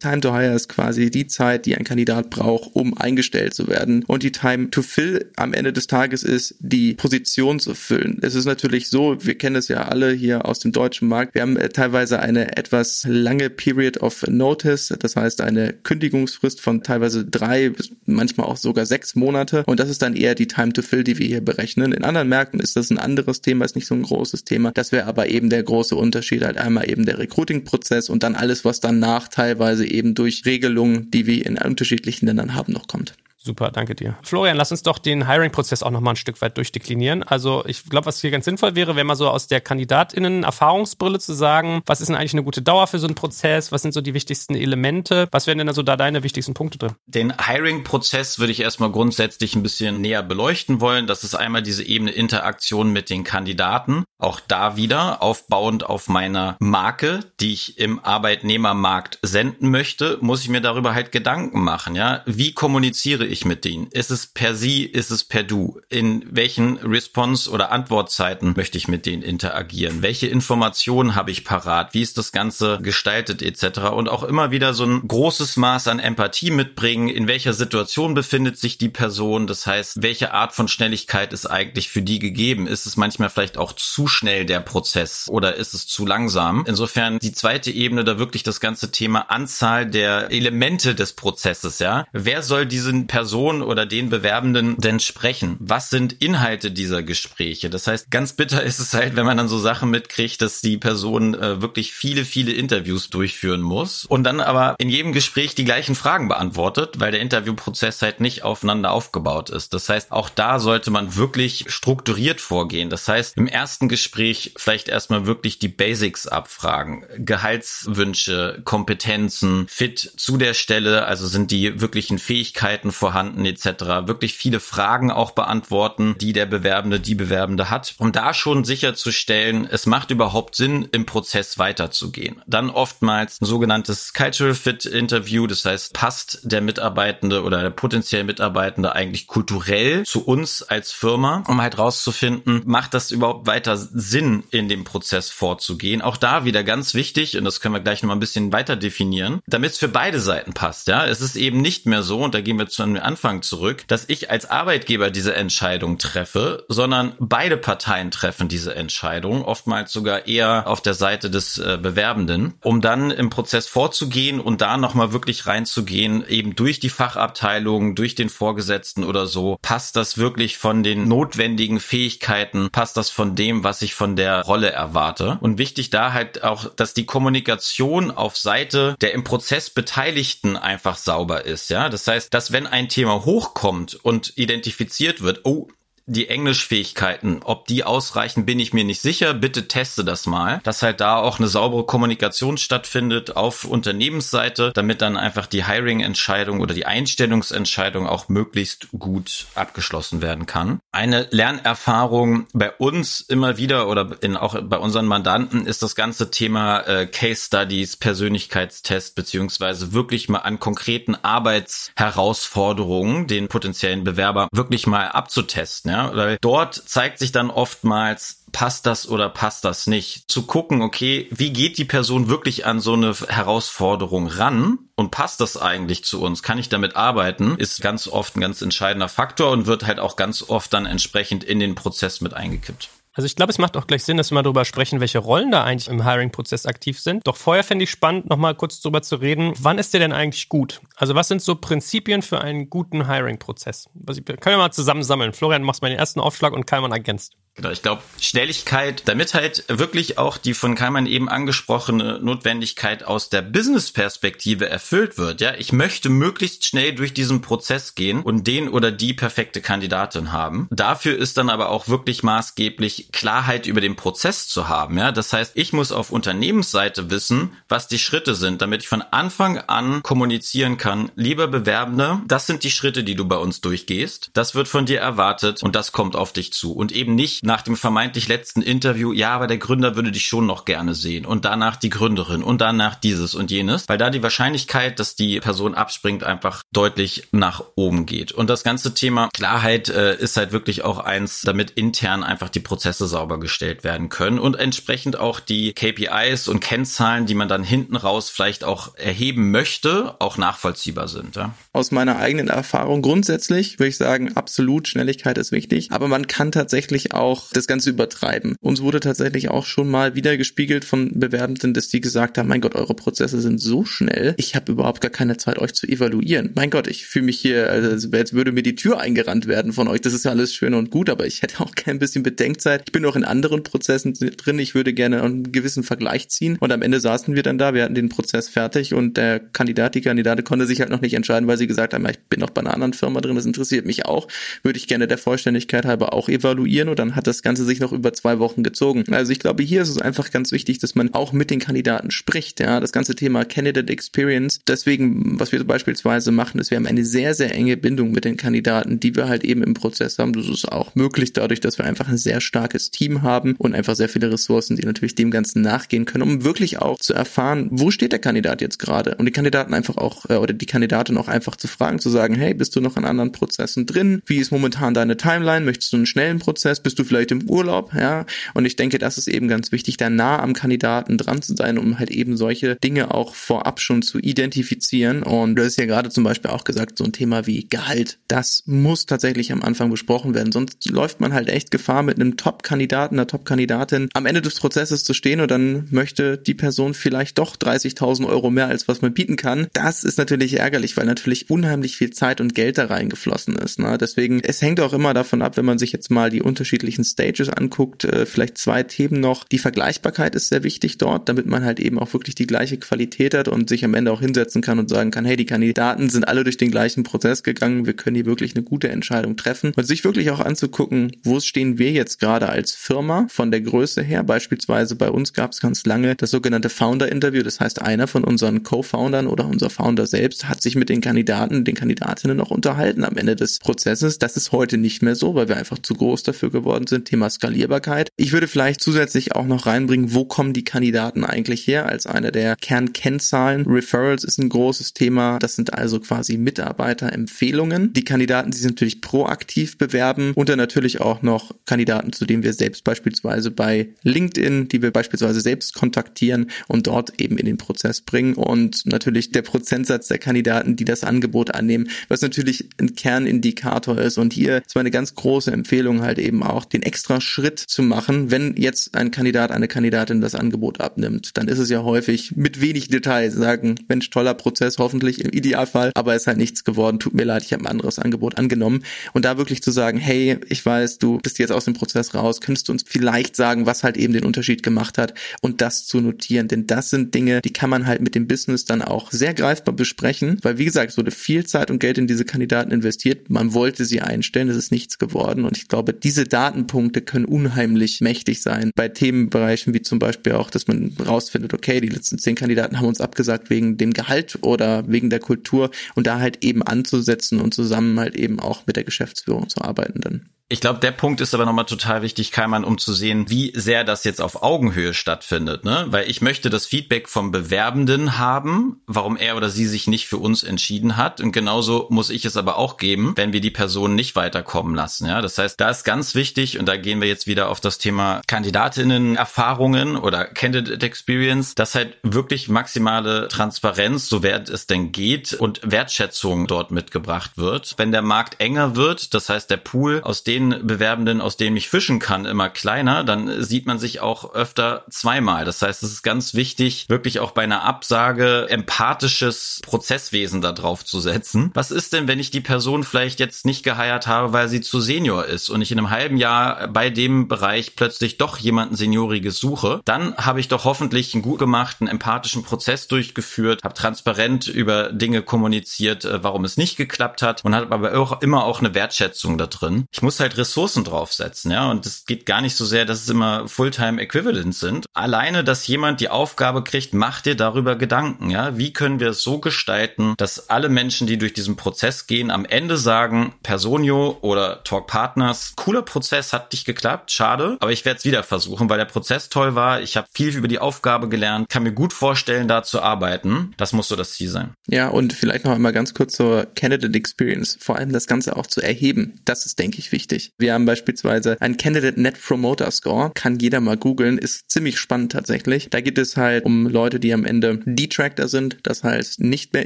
[0.02, 4.04] Time to Hire ist quasi die Zeit, die ein Kandidat braucht, um eingestellt zu werden.
[4.08, 8.20] Und die Time to Fill am Ende des Tages ist, die Position zu füllen.
[8.22, 11.36] Es ist natürlich so, wir kennen es ja alle hier aus dem deutschen Markt.
[11.36, 16.82] Wir haben äh, teilweise eine etwas lange Period of Notice, das heißt eine Kündigungsfrist von
[16.82, 17.72] teilweise drei
[18.06, 19.64] manchmal auch sogar sechs Monate.
[19.68, 21.94] Und das ist dann eher die Time to Fill, die wir hier berechnen.
[21.94, 24.72] In anderen Märkten ist das ein anderes Thema, ist nicht so ein großes Thema.
[24.72, 28.66] Das wäre aber eben der große Unterschied, halt einmal eben der Recruiting-Prozess und dann alles,
[28.66, 33.16] was danach teilweise eben durch Regelungen, die wir in unterschiedlichen Ländern haben, noch kommt.
[33.44, 34.16] Super, danke dir.
[34.22, 37.24] Florian, lass uns doch den Hiring-Prozess auch nochmal ein Stück weit durchdeklinieren.
[37.24, 41.34] Also ich glaube, was hier ganz sinnvoll wäre, wäre mal so aus der KandidatInnen-Erfahrungsbrille zu
[41.34, 43.72] sagen, was ist denn eigentlich eine gute Dauer für so einen Prozess?
[43.72, 45.28] Was sind so die wichtigsten Elemente?
[45.32, 46.92] Was wären denn also da deine wichtigsten Punkte drin?
[47.08, 51.08] Den Hiring-Prozess würde ich erstmal grundsätzlich ein bisschen näher beleuchten wollen.
[51.08, 54.04] Das ist einmal diese Ebene Interaktion mit den Kandidaten.
[54.20, 60.50] Auch da wieder aufbauend auf meiner Marke, die ich im Arbeitnehmermarkt senden möchte, muss ich
[60.50, 61.96] mir darüber halt Gedanken machen.
[61.96, 63.88] Ja, wie kommuniziere ich mit denen?
[63.88, 65.80] Ist es per Sie, ist es per Du?
[65.90, 70.02] In welchen Response- oder Antwortzeiten möchte ich mit denen interagieren?
[70.02, 71.94] Welche Informationen habe ich parat?
[71.94, 73.80] Wie ist das Ganze gestaltet etc.
[73.94, 77.08] Und auch immer wieder so ein großes Maß an Empathie mitbringen.
[77.08, 79.48] In welcher Situation befindet sich die Person?
[79.48, 82.68] Das heißt, welche Art von Schnelligkeit ist eigentlich für die gegeben?
[82.68, 86.66] Ist es manchmal vielleicht auch zu schnell der Prozess oder ist es zu langsam?
[86.68, 92.06] Insofern die zweite Ebene da wirklich das ganze Thema Anzahl der Elemente des Prozesses, ja?
[92.12, 95.56] Wer soll diesen Person Person oder den Bewerbenden denn sprechen?
[95.60, 97.70] Was sind Inhalte dieser Gespräche?
[97.70, 100.80] Das heißt, ganz bitter ist es halt, wenn man dann so Sachen mitkriegt, dass die
[100.80, 105.66] Person äh, wirklich viele, viele Interviews durchführen muss und dann aber in jedem Gespräch die
[105.66, 109.76] gleichen Fragen beantwortet, weil der Interviewprozess halt nicht aufeinander aufgebaut ist.
[109.76, 112.90] Das heißt, auch da sollte man wirklich strukturiert vorgehen.
[112.90, 117.06] Das heißt, im ersten Gespräch vielleicht erstmal wirklich die Basics abfragen.
[117.20, 124.08] Gehaltswünsche, Kompetenzen, fit zu der Stelle, also sind die wirklichen Fähigkeiten vorhanden vorhanden etc.
[124.08, 129.68] Wirklich viele Fragen auch beantworten, die der Bewerbende, die Bewerbende hat, um da schon sicherzustellen,
[129.70, 132.42] es macht überhaupt Sinn, im Prozess weiterzugehen.
[132.48, 138.24] Dann oftmals ein sogenanntes Cultural Fit Interview, das heißt, passt der Mitarbeitende oder der potenziell
[138.24, 144.44] Mitarbeitende eigentlich kulturell zu uns als Firma, um halt rauszufinden, macht das überhaupt weiter Sinn,
[144.52, 146.02] in dem Prozess vorzugehen.
[146.02, 148.78] Auch da wieder ganz wichtig, und das können wir gleich noch mal ein bisschen weiter
[148.78, 150.88] definieren, damit es für beide Seiten passt.
[150.88, 153.84] Ja, es ist eben nicht mehr so, und da gehen wir zu einem Anfang zurück,
[153.88, 160.28] dass ich als Arbeitgeber diese Entscheidung treffe, sondern beide Parteien treffen diese Entscheidung, oftmals sogar
[160.28, 165.14] eher auf der Seite des äh, Bewerbenden, um dann im Prozess vorzugehen und da nochmal
[165.14, 170.84] wirklich reinzugehen, eben durch die Fachabteilung, durch den Vorgesetzten oder so, passt das wirklich von
[170.84, 175.38] den notwendigen Fähigkeiten, passt das von dem, was ich von der Rolle erwarte.
[175.42, 180.98] Und wichtig da halt auch, dass die Kommunikation auf Seite der im Prozess Beteiligten einfach
[180.98, 181.90] sauber ist, ja.
[181.90, 185.68] Das heißt, dass wenn ein Thema hochkommt und identifiziert wird, oh,
[186.14, 189.34] Die Englischfähigkeiten, ob die ausreichen, bin ich mir nicht sicher.
[189.34, 195.02] Bitte teste das mal, dass halt da auch eine saubere Kommunikation stattfindet auf Unternehmensseite, damit
[195.02, 200.82] dann einfach die Hiring-Entscheidung oder die Einstellungsentscheidung auch möglichst gut abgeschlossen werden kann.
[200.92, 206.30] Eine Lernerfahrung bei uns immer wieder oder in, auch bei unseren Mandanten ist das ganze
[206.30, 214.88] Thema äh, Case Studies, Persönlichkeitstest beziehungsweise wirklich mal an konkreten Arbeitsherausforderungen den potenziellen Bewerber wirklich
[214.88, 215.92] mal abzutesten.
[215.92, 216.01] Ja?
[216.14, 220.30] Weil dort zeigt sich dann oftmals, passt das oder passt das nicht.
[220.30, 225.42] Zu gucken, okay, wie geht die Person wirklich an so eine Herausforderung ran und passt
[225.42, 226.44] das eigentlich zu uns?
[226.44, 227.56] Kann ich damit arbeiten?
[227.58, 231.44] Ist ganz oft ein ganz entscheidender Faktor und wird halt auch ganz oft dann entsprechend
[231.44, 232.90] in den Prozess mit eingekippt.
[233.14, 235.52] Also ich glaube, es macht auch gleich Sinn, dass wir mal darüber sprechen, welche Rollen
[235.52, 237.28] da eigentlich im Hiring-Prozess aktiv sind.
[237.28, 240.48] Doch vorher fände ich spannend, nochmal kurz darüber zu reden, wann ist der denn eigentlich
[240.48, 240.82] gut?
[240.96, 243.90] Also was sind so Prinzipien für einen guten Hiring-Prozess?
[244.06, 245.34] Können wir mal zusammensammeln.
[245.34, 247.36] Florian, machst mal den ersten Aufschlag und Kalman ergänzt.
[247.56, 253.28] Genau, ich glaube, Schnelligkeit, damit halt wirklich auch die von Kalman eben angesprochene Notwendigkeit aus
[253.28, 255.42] der Business-Perspektive erfüllt wird.
[255.42, 260.32] Ja, ich möchte möglichst schnell durch diesen Prozess gehen und den oder die perfekte Kandidatin
[260.32, 260.68] haben.
[260.72, 264.98] Dafür ist dann aber auch wirklich maßgeblich Klarheit über den Prozess zu haben.
[264.98, 269.02] Ja, das heißt, ich muss auf Unternehmensseite wissen, was die Schritte sind, damit ich von
[269.02, 271.12] Anfang an kommunizieren kann.
[271.16, 274.32] Lieber Bewerbende, das sind die Schritte, die du bei uns durchgehst.
[274.34, 277.62] Das wird von dir erwartet und das kommt auf dich zu und eben nicht nach
[277.62, 281.46] dem vermeintlich letzten Interview, ja, aber der Gründer würde dich schon noch gerne sehen und
[281.46, 285.76] danach die Gründerin und danach dieses und jenes, weil da die Wahrscheinlichkeit, dass die Person
[285.76, 288.32] abspringt, einfach deutlich nach oben geht.
[288.32, 292.60] Und das ganze Thema Klarheit äh, ist halt wirklich auch eins, damit intern einfach die
[292.60, 297.64] Prozesse sauber gestellt werden können und entsprechend auch die KPIs und Kennzahlen, die man dann
[297.64, 301.36] hinten raus vielleicht auch erheben möchte, auch nachvollziehbar sind.
[301.36, 301.54] Ja?
[301.74, 306.52] Aus meiner eigenen Erfahrung grundsätzlich würde ich sagen, absolut Schnelligkeit ist wichtig, aber man kann
[306.52, 308.56] tatsächlich auch auch das Ganze übertreiben.
[308.60, 312.62] Uns wurde tatsächlich auch schon mal wieder gespiegelt von Bewerbenden, dass die gesagt haben, mein
[312.62, 316.52] Gott, eure Prozesse sind so schnell, ich habe überhaupt gar keine Zeit, euch zu evaluieren.
[316.56, 319.88] Mein Gott, ich fühle mich hier, als, als würde mir die Tür eingerannt werden von
[319.88, 320.02] euch.
[320.02, 322.84] Das ist ja alles schön und gut, aber ich hätte auch kein bisschen Bedenkzeit.
[322.88, 326.58] Ich bin noch in anderen Prozessen drin, ich würde gerne einen gewissen Vergleich ziehen.
[326.60, 329.96] Und am Ende saßen wir dann da, wir hatten den Prozess fertig und der Kandidat,
[329.96, 332.50] die Kandidatin konnte sich halt noch nicht entscheiden, weil sie gesagt haben, ich bin noch
[332.50, 334.28] bei einer anderen Firma drin, das interessiert mich auch,
[334.64, 337.94] würde ich gerne der Vollständigkeit halber auch evaluieren und dann hat das Ganze sich noch
[337.94, 339.04] über zwei Wochen gezogen.
[339.12, 342.12] Also ich glaube, hier ist es einfach ganz wichtig, dass man auch mit den Kandidaten
[342.12, 342.60] spricht.
[342.60, 344.60] Ja, das ganze Thema Candidate Experience.
[344.68, 348.38] Deswegen, was wir beispielsweise machen, ist, wir haben eine sehr, sehr enge Bindung mit den
[348.38, 350.34] Kandidaten, die wir halt eben im Prozess haben.
[350.34, 353.96] Das ist auch möglich dadurch, dass wir einfach ein sehr starkes Team haben und einfach
[353.96, 357.92] sehr viele Ressourcen, die natürlich dem Ganzen nachgehen können, um wirklich auch zu erfahren, wo
[357.92, 361.28] steht der Kandidat jetzt gerade und die Kandidaten einfach auch äh, oder die Kandidatin auch
[361.28, 364.22] einfach zu fragen, zu sagen, hey, bist du noch in anderen Prozessen drin?
[364.26, 365.66] Wie ist momentan deine Timeline?
[365.66, 366.82] Möchtest du einen schnellen Prozess?
[366.82, 368.26] Bist du vielleicht im Urlaub, ja.
[368.54, 371.78] Und ich denke, das ist eben ganz wichtig, da nah am Kandidaten dran zu sein,
[371.78, 375.22] um halt eben solche Dinge auch vorab schon zu identifizieren.
[375.24, 378.64] Und du hast ja gerade zum Beispiel auch gesagt, so ein Thema wie Gehalt, das
[378.66, 380.54] muss tatsächlich am Anfang besprochen werden.
[380.54, 385.04] Sonst läuft man halt echt Gefahr, mit einem Top-Kandidaten, einer Top-Kandidatin am Ende des Prozesses
[385.04, 389.14] zu stehen und dann möchte die Person vielleicht doch 30.000 Euro mehr, als was man
[389.14, 389.68] bieten kann.
[389.74, 393.80] Das ist natürlich ärgerlich, weil natürlich unheimlich viel Zeit und Geld da reingeflossen ist.
[393.80, 393.98] Ne?
[393.98, 397.42] Deswegen, es hängt auch immer davon ab, wenn man sich jetzt mal die unterschiedlichen Stages
[397.42, 399.44] Pages anguckt, äh, vielleicht zwei Themen noch.
[399.44, 403.34] Die Vergleichbarkeit ist sehr wichtig dort, damit man halt eben auch wirklich die gleiche Qualität
[403.34, 406.28] hat und sich am Ende auch hinsetzen kann und sagen kann, hey, die Kandidaten sind
[406.28, 409.86] alle durch den gleichen Prozess gegangen, wir können hier wirklich eine gute Entscheidung treffen und
[409.86, 414.24] sich wirklich auch anzugucken, wo stehen wir jetzt gerade als Firma von der Größe her.
[414.24, 418.64] Beispielsweise bei uns gab es ganz lange das sogenannte Founder-Interview, das heißt, einer von unseren
[418.64, 423.18] Co-Foundern oder unser Founder selbst hat sich mit den Kandidaten, den Kandidatinnen noch unterhalten am
[423.18, 424.20] Ende des Prozesses.
[424.20, 426.91] Das ist heute nicht mehr so, weil wir einfach zu groß dafür geworden sind.
[427.00, 428.10] Thema Skalierbarkeit.
[428.18, 432.32] Ich würde vielleicht zusätzlich auch noch reinbringen, wo kommen die Kandidaten eigentlich her als eine
[432.32, 433.66] der Kernkennzahlen.
[433.66, 435.40] Referrals ist ein großes Thema.
[435.40, 437.94] Das sind also quasi Mitarbeiterempfehlungen.
[437.94, 442.44] Die Kandidaten, die sich natürlich proaktiv bewerben und dann natürlich auch noch Kandidaten, zu denen
[442.44, 447.58] wir selbst beispielsweise bei LinkedIn, die wir beispielsweise selbst kontaktieren und dort eben in den
[447.58, 452.96] Prozess bringen und natürlich der Prozentsatz der Kandidaten, die das Angebot annehmen, was natürlich ein
[452.96, 457.22] Kernindikator ist und hier ist meine ganz große Empfehlung halt eben auch den den extra
[457.22, 461.70] Schritt zu machen, wenn jetzt ein Kandidat, eine Kandidatin das Angebot abnimmt, dann ist es
[461.70, 466.38] ja häufig mit wenig Detail sagen, Mensch, toller Prozess, hoffentlich im Idealfall, aber ist halt
[466.38, 468.84] nichts geworden, tut mir leid, ich habe ein anderes Angebot angenommen.
[469.14, 472.42] Und da wirklich zu sagen, hey, ich weiß, du bist jetzt aus dem Prozess raus,
[472.42, 475.14] könntest du uns vielleicht sagen, was halt eben den Unterschied gemacht hat?
[475.42, 478.66] Und das zu notieren, denn das sind Dinge, die kann man halt mit dem Business
[478.66, 482.08] dann auch sehr greifbar besprechen, weil wie gesagt, es wurde viel Zeit und Geld in
[482.08, 485.46] diese Kandidaten investiert, man wollte sie einstellen, es ist nichts geworden.
[485.46, 486.26] Und ich glaube, diese
[486.72, 491.82] Datenpunkte können unheimlich mächtig sein bei Themenbereichen wie zum Beispiel auch, dass man rausfindet, okay,
[491.82, 496.08] die letzten zehn Kandidaten haben uns abgesagt wegen dem Gehalt oder wegen der Kultur und
[496.08, 500.30] da halt eben anzusetzen und zusammen halt eben auch mit der Geschäftsführung zu arbeiten dann.
[500.52, 503.86] Ich glaube, der Punkt ist aber nochmal total wichtig, Keimann, um zu sehen, wie sehr
[503.86, 505.86] das jetzt auf Augenhöhe stattfindet, ne?
[505.88, 510.18] Weil ich möchte das Feedback vom Bewerbenden haben, warum er oder sie sich nicht für
[510.18, 511.22] uns entschieden hat.
[511.22, 515.08] Und genauso muss ich es aber auch geben, wenn wir die Person nicht weiterkommen lassen,
[515.08, 515.22] ja?
[515.22, 518.22] Das heißt, da ist ganz wichtig, und da gehen wir jetzt wieder auf das Thema
[518.28, 525.62] Kandidatinnen-Erfahrungen oder Candidate Experience, dass halt wirklich maximale Transparenz, so wert es denn geht, und
[525.64, 527.76] Wertschätzung dort mitgebracht wird.
[527.78, 531.70] Wenn der Markt enger wird, das heißt, der Pool, aus den Bewerbenden, aus denen ich
[531.70, 535.46] fischen kann, immer kleiner, dann sieht man sich auch öfter zweimal.
[535.46, 540.86] Das heißt, es ist ganz wichtig, wirklich auch bei einer Absage empathisches Prozesswesen da drauf
[540.86, 541.52] zu setzen.
[541.54, 544.80] Was ist denn, wenn ich die Person vielleicht jetzt nicht geheiert habe, weil sie zu
[544.80, 546.41] Senior ist und ich in einem halben Jahr
[546.72, 549.82] bei dem Bereich plötzlich doch jemanden Senioriges suche?
[549.86, 555.22] Dann habe ich doch hoffentlich einen gut gemachten, empathischen Prozess durchgeführt, habe transparent über Dinge
[555.22, 559.38] kommuniziert, äh, warum es nicht geklappt hat und habe aber auch immer auch eine Wertschätzung
[559.38, 559.86] da drin.
[559.92, 561.70] Ich muss halt Ressourcen draufsetzen, ja.
[561.70, 564.86] Und es geht gar nicht so sehr, dass es immer Fulltime Equivalents sind.
[564.94, 568.58] Alleine, dass jemand die Aufgabe kriegt, mach dir darüber Gedanken, ja.
[568.58, 572.46] Wie können wir es so gestalten, dass alle Menschen, die durch diesen Prozess gehen, am
[572.46, 577.98] Ende sagen, Personio oder Talk Partners, cooler Prozess, hat dich geklappt, schade, aber ich werde
[578.00, 579.82] es wieder versuchen, weil der Prozess toll war.
[579.82, 583.54] Ich habe viel über die Aufgabe gelernt, kann mir gut vorstellen, da zu arbeiten.
[583.58, 584.54] Das muss so das Ziel sein.
[584.68, 588.48] Ja, und vielleicht noch einmal ganz kurz zur Candidate Experience, vor allem das Ganze auch
[588.48, 589.20] zu erheben.
[589.26, 590.32] Das ist, denke ich, wichtig.
[590.38, 595.12] Wir haben beispielsweise ein Candidate Net Promoter Score, kann jeder mal googeln, ist ziemlich spannend
[595.12, 595.70] tatsächlich.
[595.70, 599.66] Da geht es halt um Leute, die am Ende Detractor sind, das heißt nicht mehr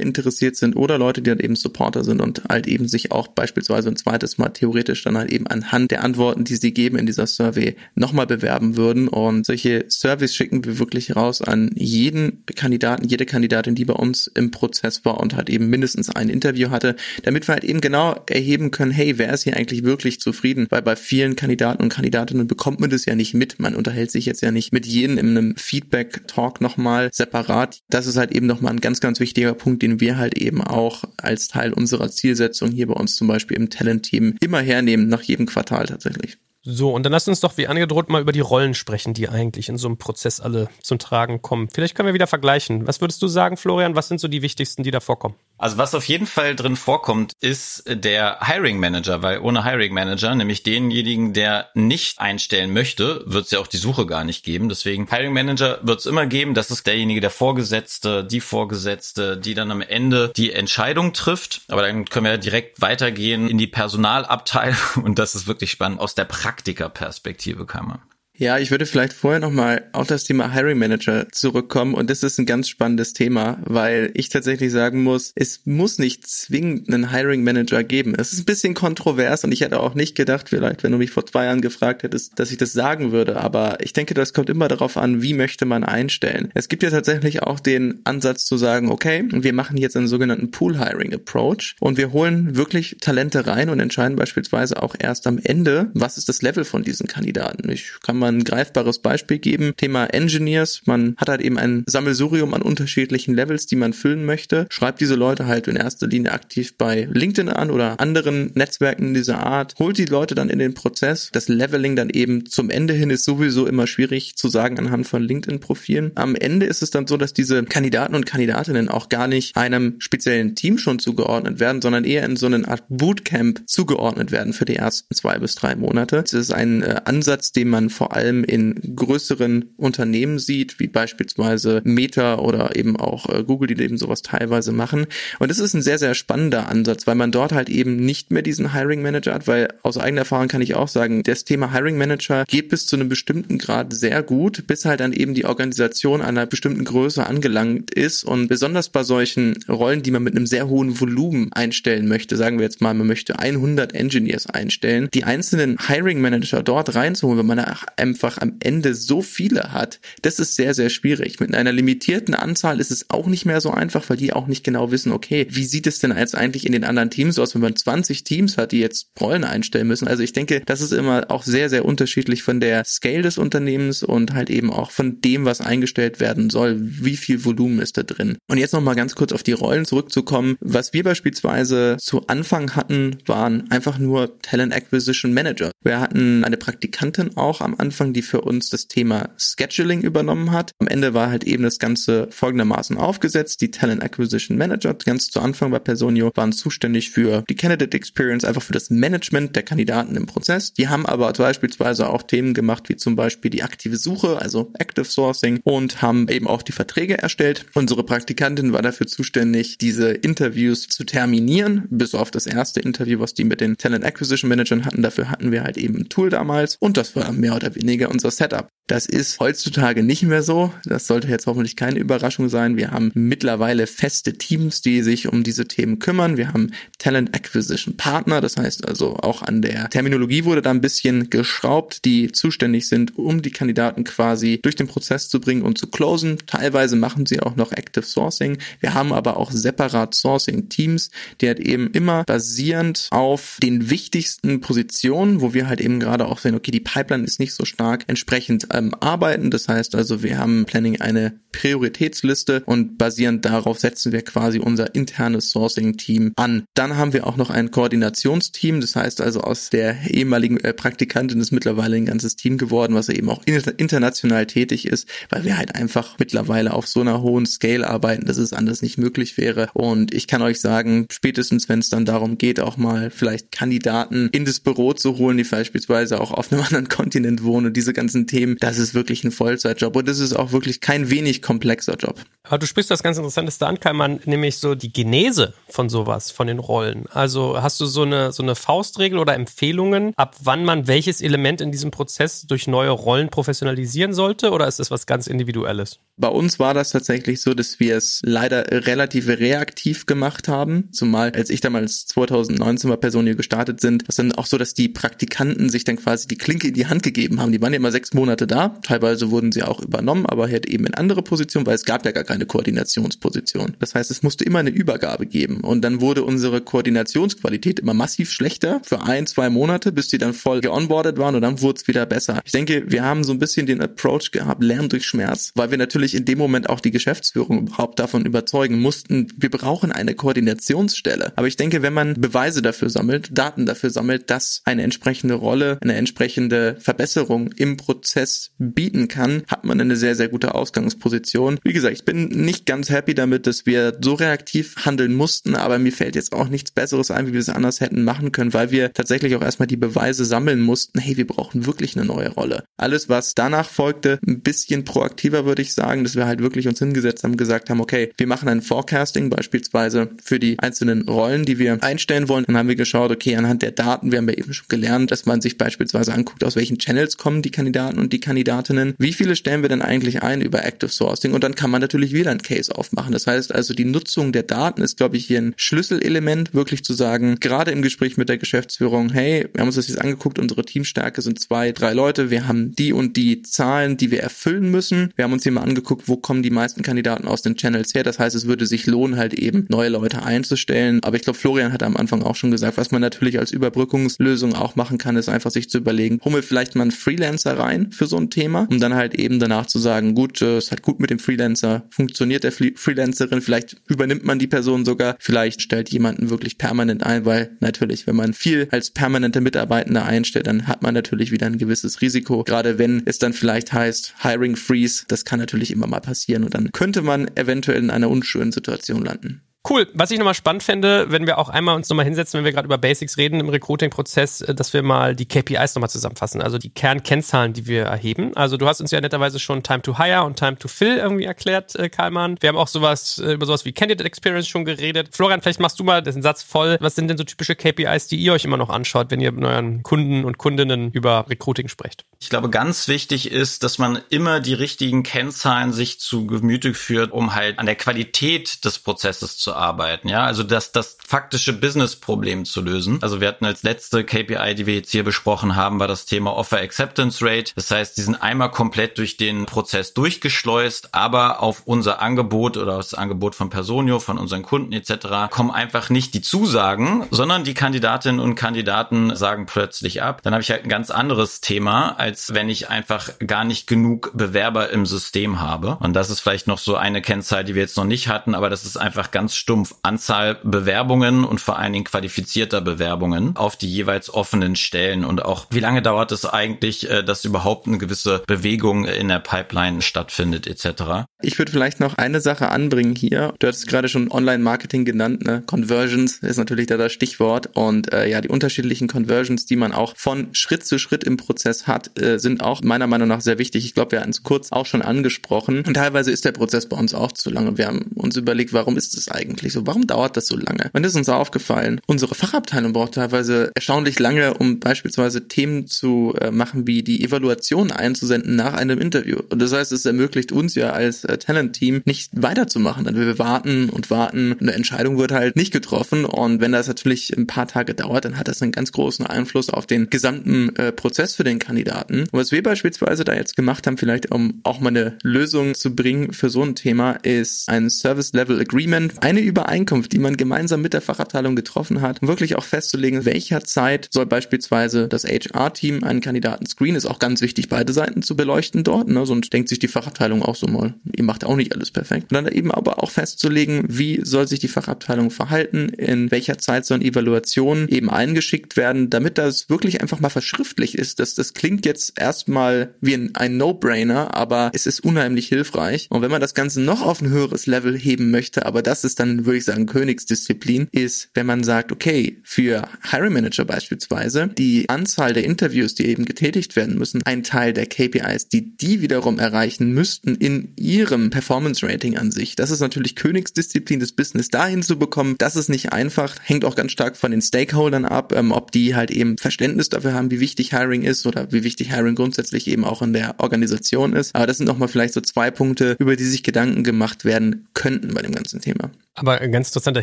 [0.00, 3.88] interessiert sind oder Leute, die halt eben Supporter sind und halt eben sich auch beispielsweise
[3.88, 7.26] ein zweites Mal theoretisch dann halt eben anhand der Antworten, die sie geben in dieser
[7.26, 9.08] Survey, nochmal bewerben würden.
[9.08, 14.26] Und solche Surveys schicken wir wirklich raus an jeden Kandidaten, jede Kandidatin, die bei uns
[14.26, 18.16] im Prozess war und halt eben mindestens ein Interview hatte, damit wir halt eben genau
[18.28, 22.46] erheben können, hey, wer ist hier eigentlich wirklich zufrieden, weil bei vielen Kandidaten und Kandidatinnen
[22.46, 23.58] bekommt man das ja nicht mit.
[23.58, 27.80] Man unterhält sich jetzt ja nicht mit jedem in einem Feedback-Talk nochmal separat.
[27.88, 31.04] Das ist halt eben nochmal ein ganz, ganz wichtiger Punkt, den wir halt eben auch
[31.16, 35.46] als Teil unserer Zielsetzung hier bei uns zum Beispiel im Talent-Team immer hernehmen, nach jedem
[35.46, 36.38] Quartal tatsächlich.
[36.68, 39.68] So, und dann lass uns doch wie angedroht mal über die Rollen sprechen, die eigentlich
[39.68, 41.68] in so einem Prozess alle zum Tragen kommen.
[41.72, 42.88] Vielleicht können wir wieder vergleichen.
[42.88, 43.94] Was würdest du sagen, Florian?
[43.94, 45.36] Was sind so die wichtigsten, die da vorkommen?
[45.58, 50.34] Also was auf jeden Fall drin vorkommt, ist der Hiring Manager, weil ohne Hiring Manager,
[50.34, 54.68] nämlich denjenigen, der nicht einstellen möchte, wird es ja auch die Suche gar nicht geben.
[54.68, 56.54] Deswegen Hiring Manager wird es immer geben.
[56.54, 61.62] Das ist derjenige, der Vorgesetzte, die Vorgesetzte, die dann am Ende die Entscheidung trifft.
[61.68, 66.14] Aber dann können wir direkt weitergehen in die Personalabteilung und das ist wirklich spannend aus
[66.14, 68.02] der Praktikerperspektive kann man.
[68.38, 72.38] Ja, ich würde vielleicht vorher nochmal auf das Thema Hiring Manager zurückkommen und das ist
[72.38, 77.42] ein ganz spannendes Thema, weil ich tatsächlich sagen muss, es muss nicht zwingend einen Hiring
[77.44, 78.14] Manager geben.
[78.14, 81.12] Es ist ein bisschen kontrovers und ich hätte auch nicht gedacht, vielleicht, wenn du mich
[81.12, 84.50] vor zwei Jahren gefragt hättest, dass ich das sagen würde, aber ich denke, das kommt
[84.50, 86.50] immer darauf an, wie möchte man einstellen.
[86.52, 90.50] Es gibt ja tatsächlich auch den Ansatz zu sagen, okay, wir machen jetzt einen sogenannten
[90.50, 95.38] Pool Hiring Approach und wir holen wirklich Talente rein und entscheiden beispielsweise auch erst am
[95.42, 97.70] Ende, was ist das Level von diesen Kandidaten.
[97.70, 99.72] Ich kann mal mal ein greifbares Beispiel geben.
[99.76, 100.82] Thema Engineers.
[100.84, 104.66] Man hat halt eben ein Sammelsurium an unterschiedlichen Levels, die man füllen möchte.
[104.70, 109.46] Schreibt diese Leute halt in erster Linie aktiv bei LinkedIn an oder anderen Netzwerken dieser
[109.46, 109.74] Art.
[109.78, 111.30] Holt die Leute dann in den Prozess.
[111.32, 115.22] Das Leveling dann eben zum Ende hin ist sowieso immer schwierig zu sagen anhand von
[115.22, 116.12] LinkedIn-Profilen.
[116.16, 119.96] Am Ende ist es dann so, dass diese Kandidaten und Kandidatinnen auch gar nicht einem
[119.98, 124.64] speziellen Team schon zugeordnet werden, sondern eher in so eine Art Bootcamp zugeordnet werden für
[124.64, 126.22] die ersten zwei bis drei Monate.
[126.22, 131.82] Das ist ein äh, Ansatz, den man vor allem in größeren Unternehmen sieht, wie beispielsweise
[131.84, 135.06] Meta oder eben auch äh, Google, die eben sowas teilweise machen.
[135.38, 138.42] Und das ist ein sehr, sehr spannender Ansatz, weil man dort halt eben nicht mehr
[138.42, 141.98] diesen Hiring Manager hat, weil aus eigener Erfahrung kann ich auch sagen, das Thema Hiring
[141.98, 146.22] Manager geht bis zu einem bestimmten Grad sehr gut, bis halt dann eben die Organisation
[146.22, 150.68] einer bestimmten Größe angelangt ist und besonders bei solchen Rollen, die man mit einem sehr
[150.68, 155.78] hohen Volumen einstellen möchte, sagen wir jetzt mal, man möchte 100 Engineers einstellen, die einzelnen
[155.86, 160.74] Hiring Manager dort reinzuholen, wenn man einfach am Ende so viele hat, das ist sehr,
[160.74, 161.40] sehr schwierig.
[161.40, 164.64] Mit einer limitierten Anzahl ist es auch nicht mehr so einfach, weil die auch nicht
[164.64, 167.62] genau wissen, okay, wie sieht es denn jetzt eigentlich in den anderen Teams aus, wenn
[167.62, 170.08] man 20 Teams hat, die jetzt Rollen einstellen müssen.
[170.08, 174.02] Also ich denke, das ist immer auch sehr, sehr unterschiedlich von der Scale des Unternehmens
[174.02, 176.76] und halt eben auch von dem, was eingestellt werden soll.
[176.78, 178.38] Wie viel Volumen ist da drin?
[178.48, 180.56] Und jetzt nochmal ganz kurz auf die Rollen zurückzukommen.
[180.60, 185.70] Was wir beispielsweise zu Anfang hatten, waren einfach nur Talent Acquisition Manager.
[185.82, 190.72] Wir hatten eine Praktikantin auch am Anfang, die für uns das Thema Scheduling übernommen hat.
[190.78, 193.60] Am Ende war halt eben das Ganze folgendermaßen aufgesetzt.
[193.60, 198.44] Die Talent Acquisition Manager, ganz zu Anfang bei Personio, waren zuständig für die Candidate Experience,
[198.44, 200.72] einfach für das Management der Kandidaten im Prozess.
[200.74, 205.04] Die haben aber beispielsweise auch Themen gemacht, wie zum Beispiel die aktive Suche, also Active
[205.04, 207.66] Sourcing und haben eben auch die Verträge erstellt.
[207.74, 213.34] Unsere Praktikantin war dafür zuständig, diese Interviews zu terminieren, bis auf das erste Interview, was
[213.34, 215.02] die mit den Talent Acquisition Managern hatten.
[215.02, 218.30] Dafür hatten wir halt eben ein Tool damals und das war mehr oder weniger unser
[218.30, 218.68] Setup.
[218.88, 220.72] Das ist heutzutage nicht mehr so.
[220.84, 222.76] Das sollte jetzt hoffentlich keine Überraschung sein.
[222.76, 226.36] Wir haben mittlerweile feste Teams, die sich um diese Themen kümmern.
[226.36, 228.40] Wir haben Talent Acquisition Partner.
[228.40, 233.18] Das heißt also auch an der Terminologie wurde da ein bisschen geschraubt, die zuständig sind,
[233.18, 236.38] um die Kandidaten quasi durch den Prozess zu bringen und zu closen.
[236.46, 238.58] Teilweise machen sie auch noch Active Sourcing.
[238.78, 241.10] Wir haben aber auch separat Sourcing Teams,
[241.40, 246.38] die halt eben immer basierend auf den wichtigsten Positionen, wo wir halt eben gerade auch
[246.38, 249.50] sehen, okay, die Pipeline ist nicht so stark, entsprechend ähm, arbeiten.
[249.50, 254.94] Das heißt also, wir haben Planning eine Prioritätsliste und basierend darauf setzen wir quasi unser
[254.94, 256.64] internes Sourcing-Team an.
[256.72, 258.80] Dann haben wir auch noch ein Koordinationsteam.
[258.80, 263.10] Das heißt also, aus der ehemaligen äh, Praktikantin ist mittlerweile ein ganzes Team geworden, was
[263.10, 267.88] eben auch international tätig ist, weil wir halt einfach mittlerweile auf so einer hohen Scale
[267.88, 269.68] arbeiten, dass es anders nicht möglich wäre.
[269.74, 274.30] Und ich kann euch sagen, spätestens wenn es dann darum geht, auch mal vielleicht Kandidaten
[274.32, 277.92] in das Büro zu holen, die beispielsweise auch auf einem anderen Kontinent wohnen und diese
[277.92, 281.96] ganzen Themen, das ist wirklich ein Vollzeitjob und das ist auch wirklich kein wenig komplexer
[281.96, 282.20] Job.
[282.44, 286.46] Aber du sprichst das ganz Interessanteste an, Kalman, nämlich so die Genese von sowas, von
[286.46, 287.06] den Rollen.
[287.10, 291.60] Also hast du so eine, so eine Faustregel oder Empfehlungen, ab wann man welches Element
[291.60, 295.98] in diesem Prozess durch neue Rollen professionalisieren sollte oder ist das was ganz Individuelles?
[296.18, 301.32] Bei uns war das tatsächlich so, dass wir es leider relativ reaktiv gemacht haben, zumal
[301.32, 305.68] als ich damals 2019 bei Personio gestartet sind, das dann auch so, dass die Praktikanten
[305.68, 307.45] sich dann quasi die Klinke in die Hand gegeben haben.
[307.52, 310.86] Die waren ja immer sechs Monate da, teilweise wurden sie auch übernommen, aber halt eben
[310.86, 313.76] in andere Positionen, weil es gab ja gar keine Koordinationsposition.
[313.78, 318.30] Das heißt, es musste immer eine Übergabe geben und dann wurde unsere Koordinationsqualität immer massiv
[318.30, 321.88] schlechter für ein, zwei Monate, bis die dann voll geonboardet waren und dann wurde es
[321.88, 322.40] wieder besser.
[322.44, 325.78] Ich denke, wir haben so ein bisschen den Approach gehabt, Lernen durch Schmerz, weil wir
[325.78, 331.32] natürlich in dem Moment auch die Geschäftsführung überhaupt davon überzeugen mussten, wir brauchen eine Koordinationsstelle.
[331.36, 335.78] Aber ich denke, wenn man Beweise dafür sammelt, Daten dafür sammelt, dass eine entsprechende Rolle,
[335.80, 341.58] eine entsprechende Verbesserung im Prozess bieten kann, hat man eine sehr, sehr gute Ausgangsposition.
[341.62, 345.78] Wie gesagt, ich bin nicht ganz happy damit, dass wir so reaktiv handeln mussten, aber
[345.78, 348.70] mir fällt jetzt auch nichts Besseres ein, wie wir es anders hätten machen können, weil
[348.70, 352.64] wir tatsächlich auch erstmal die Beweise sammeln mussten, hey, wir brauchen wirklich eine neue Rolle.
[352.76, 356.78] Alles, was danach folgte, ein bisschen proaktiver, würde ich sagen, dass wir halt wirklich uns
[356.78, 361.58] hingesetzt haben, gesagt haben, okay, wir machen ein Forecasting beispielsweise für die einzelnen Rollen, die
[361.58, 362.44] wir einstellen wollen.
[362.46, 365.26] Dann haben wir geschaut, okay, anhand der Daten, wir haben ja eben schon gelernt, dass
[365.26, 369.34] man sich beispielsweise anguckt, aus welchen Channels kommen die Kandidaten und die Kandidatinnen, wie viele
[369.34, 372.40] stellen wir denn eigentlich ein über Active Sourcing und dann kann man natürlich wieder ein
[372.40, 373.12] Case aufmachen.
[373.12, 376.94] Das heißt also, die Nutzung der Daten ist, glaube ich, hier ein Schlüsselelement, wirklich zu
[376.94, 380.64] sagen, gerade im Gespräch mit der Geschäftsführung, hey, wir haben uns das jetzt angeguckt, unsere
[380.64, 385.12] Teamstärke sind zwei, drei Leute, wir haben die und die Zahlen, die wir erfüllen müssen.
[385.16, 388.04] Wir haben uns hier mal angeguckt, wo kommen die meisten Kandidaten aus den Channels her.
[388.04, 391.00] Das heißt, es würde sich lohnen, halt eben neue Leute einzustellen.
[391.02, 394.54] Aber ich glaube, Florian hat am Anfang auch schon gesagt, was man natürlich als Überbrückungslösung
[394.54, 398.06] auch machen kann, ist einfach sich zu überlegen, mir vielleicht mal einen Freelancer rein für
[398.06, 401.00] so ein Thema, um dann halt eben danach zu sagen, gut, äh, es hat gut
[401.00, 406.28] mit dem Freelancer funktioniert der Freelancerin, vielleicht übernimmt man die Person sogar, vielleicht stellt jemanden
[406.28, 410.92] wirklich permanent ein, weil natürlich, wenn man viel als permanente Mitarbeitende einstellt, dann hat man
[410.92, 415.38] natürlich wieder ein gewisses Risiko, gerade wenn es dann vielleicht heißt Hiring Freeze, das kann
[415.38, 419.40] natürlich immer mal passieren und dann könnte man eventuell in einer unschönen Situation landen.
[419.68, 419.88] Cool.
[419.94, 422.66] Was ich nochmal spannend fände, wenn wir auch einmal uns nochmal hinsetzen, wenn wir gerade
[422.66, 426.70] über Basics reden im Recruiting-Prozess, äh, dass wir mal die KPIs nochmal zusammenfassen, also die
[426.70, 428.36] Kernkennzahlen, die wir erheben.
[428.36, 431.24] Also du hast uns ja netterweise schon Time to Hire und Time to Fill irgendwie
[431.24, 432.36] erklärt, äh, Karlmann.
[432.40, 435.08] Wir haben auch sowas, äh, über sowas wie Candidate Experience schon geredet.
[435.10, 436.76] Florian, vielleicht machst du mal den Satz voll.
[436.80, 439.44] Was sind denn so typische KPIs, die ihr euch immer noch anschaut, wenn ihr mit
[439.44, 442.04] euren Kunden und Kundinnen über Recruiting sprecht?
[442.20, 447.10] Ich glaube, ganz wichtig ist, dass man immer die richtigen Kennzahlen sich zu Gemüte führt,
[447.10, 450.08] um halt an der Qualität des Prozesses zu arbeiten.
[450.08, 452.98] Ja, also das, das faktische Business-Problem zu lösen.
[453.02, 456.34] Also wir hatten als letzte KPI, die wir jetzt hier besprochen haben, war das Thema
[456.34, 457.52] Offer Acceptance Rate.
[457.54, 462.76] Das heißt, die sind einmal komplett durch den Prozess durchgeschleust, aber auf unser Angebot oder
[462.76, 465.30] das Angebot von Personio, von unseren Kunden etc.
[465.30, 470.22] kommen einfach nicht die Zusagen, sondern die Kandidatinnen und Kandidaten sagen plötzlich ab.
[470.22, 474.10] Dann habe ich halt ein ganz anderes Thema, als wenn ich einfach gar nicht genug
[474.14, 475.76] Bewerber im System habe.
[475.80, 478.50] Und das ist vielleicht noch so eine Kennzahl, die wir jetzt noch nicht hatten, aber
[478.50, 483.68] das ist einfach ganz stumpf Anzahl Bewerbungen und vor allen Dingen qualifizierter Bewerbungen auf die
[483.68, 488.24] jeweils offenen Stellen und auch wie lange dauert es eigentlich, äh, dass überhaupt eine gewisse
[488.26, 491.06] Bewegung in der Pipeline stattfindet etc.
[491.22, 493.34] Ich würde vielleicht noch eine Sache anbringen hier.
[493.38, 495.44] Du hattest gerade schon Online-Marketing genannt, ne?
[495.46, 499.94] Conversions ist natürlich da das Stichwort und äh, ja, die unterschiedlichen Conversions, die man auch
[499.96, 503.64] von Schritt zu Schritt im Prozess hat, äh, sind auch meiner Meinung nach sehr wichtig.
[503.64, 506.76] Ich glaube, wir hatten es kurz auch schon angesprochen und teilweise ist der Prozess bei
[506.76, 507.56] uns auch zu lange.
[507.56, 509.66] Wir haben uns überlegt, warum ist es eigentlich so?
[509.66, 510.70] Warum dauert das so lange?
[510.72, 516.30] Und ist uns aufgefallen, unsere Fachabteilung braucht teilweise erstaunlich lange, um beispielsweise Themen zu äh,
[516.30, 519.18] machen, wie die Evaluation einzusenden nach einem Interview.
[519.30, 522.84] Und das heißt, es ermöglicht uns ja als äh, Talent-Team nicht weiterzumachen.
[522.84, 524.36] Dann wir warten und warten.
[524.40, 526.04] Eine Entscheidung wird halt nicht getroffen.
[526.04, 529.50] Und wenn das natürlich ein paar Tage dauert, dann hat das einen ganz großen Einfluss
[529.50, 532.00] auf den gesamten äh, Prozess für den Kandidaten.
[532.00, 535.74] Und was wir beispielsweise da jetzt gemacht haben, vielleicht um auch mal eine Lösung zu
[535.74, 540.62] bringen für so ein Thema, ist ein Service Level Agreement, eine Übereinkunft, die man gemeinsam
[540.62, 545.84] mit der Fachabteilung getroffen hat, um wirklich auch festzulegen, welcher Zeit soll beispielsweise das HR-Team
[545.84, 546.76] einen Kandidaten screenen.
[546.76, 548.88] Ist auch ganz wichtig, beide Seiten zu beleuchten dort.
[548.88, 549.06] Ne?
[549.06, 552.12] Sonst denkt sich die Fachabteilung auch so mal, ihr macht auch nicht alles perfekt.
[552.12, 556.66] Und dann eben aber auch festzulegen, wie soll sich die Fachabteilung verhalten, in welcher Zeit
[556.66, 561.00] sollen Evaluationen eben eingeschickt werden, damit das wirklich einfach mal verschriftlich ist.
[561.00, 565.86] Das, das klingt jetzt erstmal wie ein, ein No-Brainer, aber es ist unheimlich hilfreich.
[565.90, 569.00] Und wenn man das Ganze noch auf ein höheres Level heben möchte, aber das ist
[569.00, 574.68] dann, würde ich sagen, Königsdisziplin, ist, wenn man sagt, okay, für Hiring Manager beispielsweise, die
[574.68, 579.18] Anzahl der Interviews, die eben getätigt werden müssen, ein Teil der KPIs, die die wiederum
[579.18, 582.36] erreichen müssten in ihrem Performance Rating an sich.
[582.36, 585.16] Das ist natürlich Königsdisziplin des Business dahin zu bekommen.
[585.18, 588.74] Das ist nicht einfach, hängt auch ganz stark von den Stakeholdern ab, ähm, ob die
[588.74, 592.64] halt eben Verständnis dafür haben, wie wichtig Hiring ist oder wie wichtig Hiring grundsätzlich eben
[592.64, 594.14] auch in der Organisation ist.
[594.14, 597.94] Aber das sind nochmal vielleicht so zwei Punkte, über die sich Gedanken gemacht werden könnten
[597.94, 598.70] bei dem ganzen Thema.
[598.98, 599.82] Aber ein ganz interessanter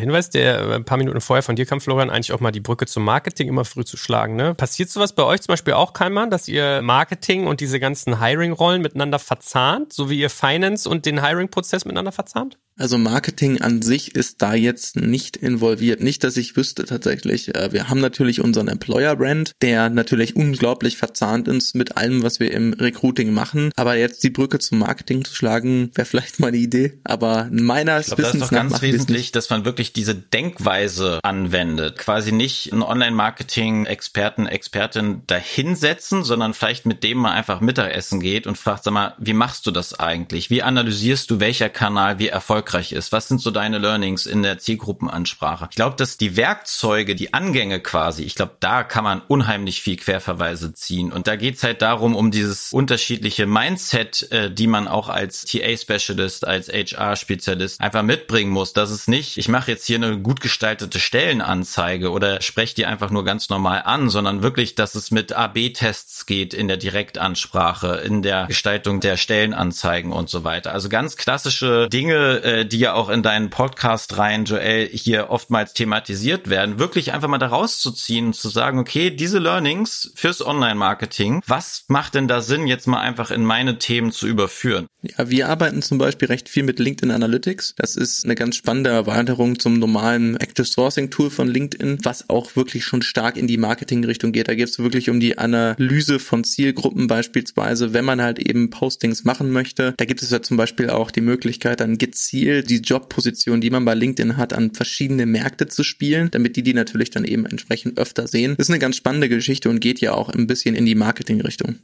[0.00, 2.60] Hinweis, der äh, ein paar Minuten vorher von dir kam, Florian, eigentlich auch mal die
[2.60, 4.34] Brücke zum Marketing immer früh zu schlagen.
[4.34, 4.54] Ne?
[4.54, 8.82] Passiert sowas bei euch zum Beispiel auch, Keimann, dass ihr Marketing und diese ganzen Hiring-Rollen
[8.82, 12.58] miteinander verzahnt, so wie ihr Finance und den Hiring-Prozess miteinander verzahnt?
[12.76, 16.02] Also Marketing an sich ist da jetzt nicht involviert.
[16.02, 17.54] Nicht, dass ich wüsste tatsächlich.
[17.54, 22.52] Äh, wir haben natürlich unseren Employer-Brand, der natürlich unglaublich verzahnt ist mit allem, was wir
[22.52, 23.70] im Recruiting machen.
[23.76, 26.98] Aber jetzt die Brücke zum Marketing zu schlagen, wäre vielleicht mal eine Idee.
[27.04, 31.20] Aber meiner ich glaub, Wissens das ist doch ganz wesentlich, dass man wirklich diese Denkweise
[31.22, 31.98] anwendet.
[31.98, 38.58] Quasi nicht einen Online-Marketing-Experten, Expertin dahinsetzen, sondern vielleicht mit dem mal einfach Mittagessen geht und
[38.58, 40.50] fragt, sag mal, wie machst du das eigentlich?
[40.50, 43.12] Wie analysierst du, welcher Kanal wie erfolgreich erfolgreich ist?
[43.12, 45.68] Was sind so deine Learnings in der Zielgruppenansprache?
[45.70, 49.96] Ich glaube, dass die Werkzeuge, die Angänge quasi, ich glaube, da kann man unheimlich viel
[49.96, 51.12] Querverweise ziehen.
[51.12, 56.46] Und da geht's halt darum, um dieses unterschiedliche Mindset, äh, die man auch als TA-Specialist,
[56.46, 58.72] als HR-Spezialist einfach mitbringen muss.
[58.72, 63.10] Das ist nicht, ich mache jetzt hier eine gut gestaltete Stellenanzeige oder spreche die einfach
[63.10, 68.22] nur ganz normal an, sondern wirklich, dass es mit AB-Tests geht in der Direktansprache, in
[68.22, 70.72] der Gestaltung der Stellenanzeigen und so weiter.
[70.72, 75.30] Also ganz klassische Dinge, äh, äh, die ja auch in deinen Podcast rein, Joel, hier
[75.30, 80.44] oftmals thematisiert werden, wirklich einfach mal da rauszuziehen und zu sagen, okay, diese Learnings fürs
[80.44, 84.86] Online-Marketing, was macht denn da Sinn, jetzt mal einfach in meine Themen zu überführen?
[85.02, 87.74] Ja, wir arbeiten zum Beispiel recht viel mit LinkedIn Analytics.
[87.76, 92.56] Das ist eine ganz spannende Erweiterung zum normalen Active Sourcing Tool von LinkedIn, was auch
[92.56, 94.48] wirklich schon stark in die Marketing-Richtung geht.
[94.48, 99.24] Da geht es wirklich um die Analyse von Zielgruppen beispielsweise, wenn man halt eben Postings
[99.24, 99.92] machen möchte.
[99.96, 103.70] Da gibt es ja zum Beispiel auch die Möglichkeit, dann gezielt Ziel, die Jobposition, die
[103.70, 107.46] man bei LinkedIn hat, an verschiedene Märkte zu spielen, damit die die natürlich dann eben
[107.46, 108.54] entsprechend öfter sehen.
[108.58, 111.76] Das ist eine ganz spannende Geschichte und geht ja auch ein bisschen in die Marketingrichtung.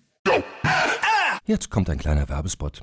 [1.46, 2.82] Jetzt kommt ein kleiner Werbespot.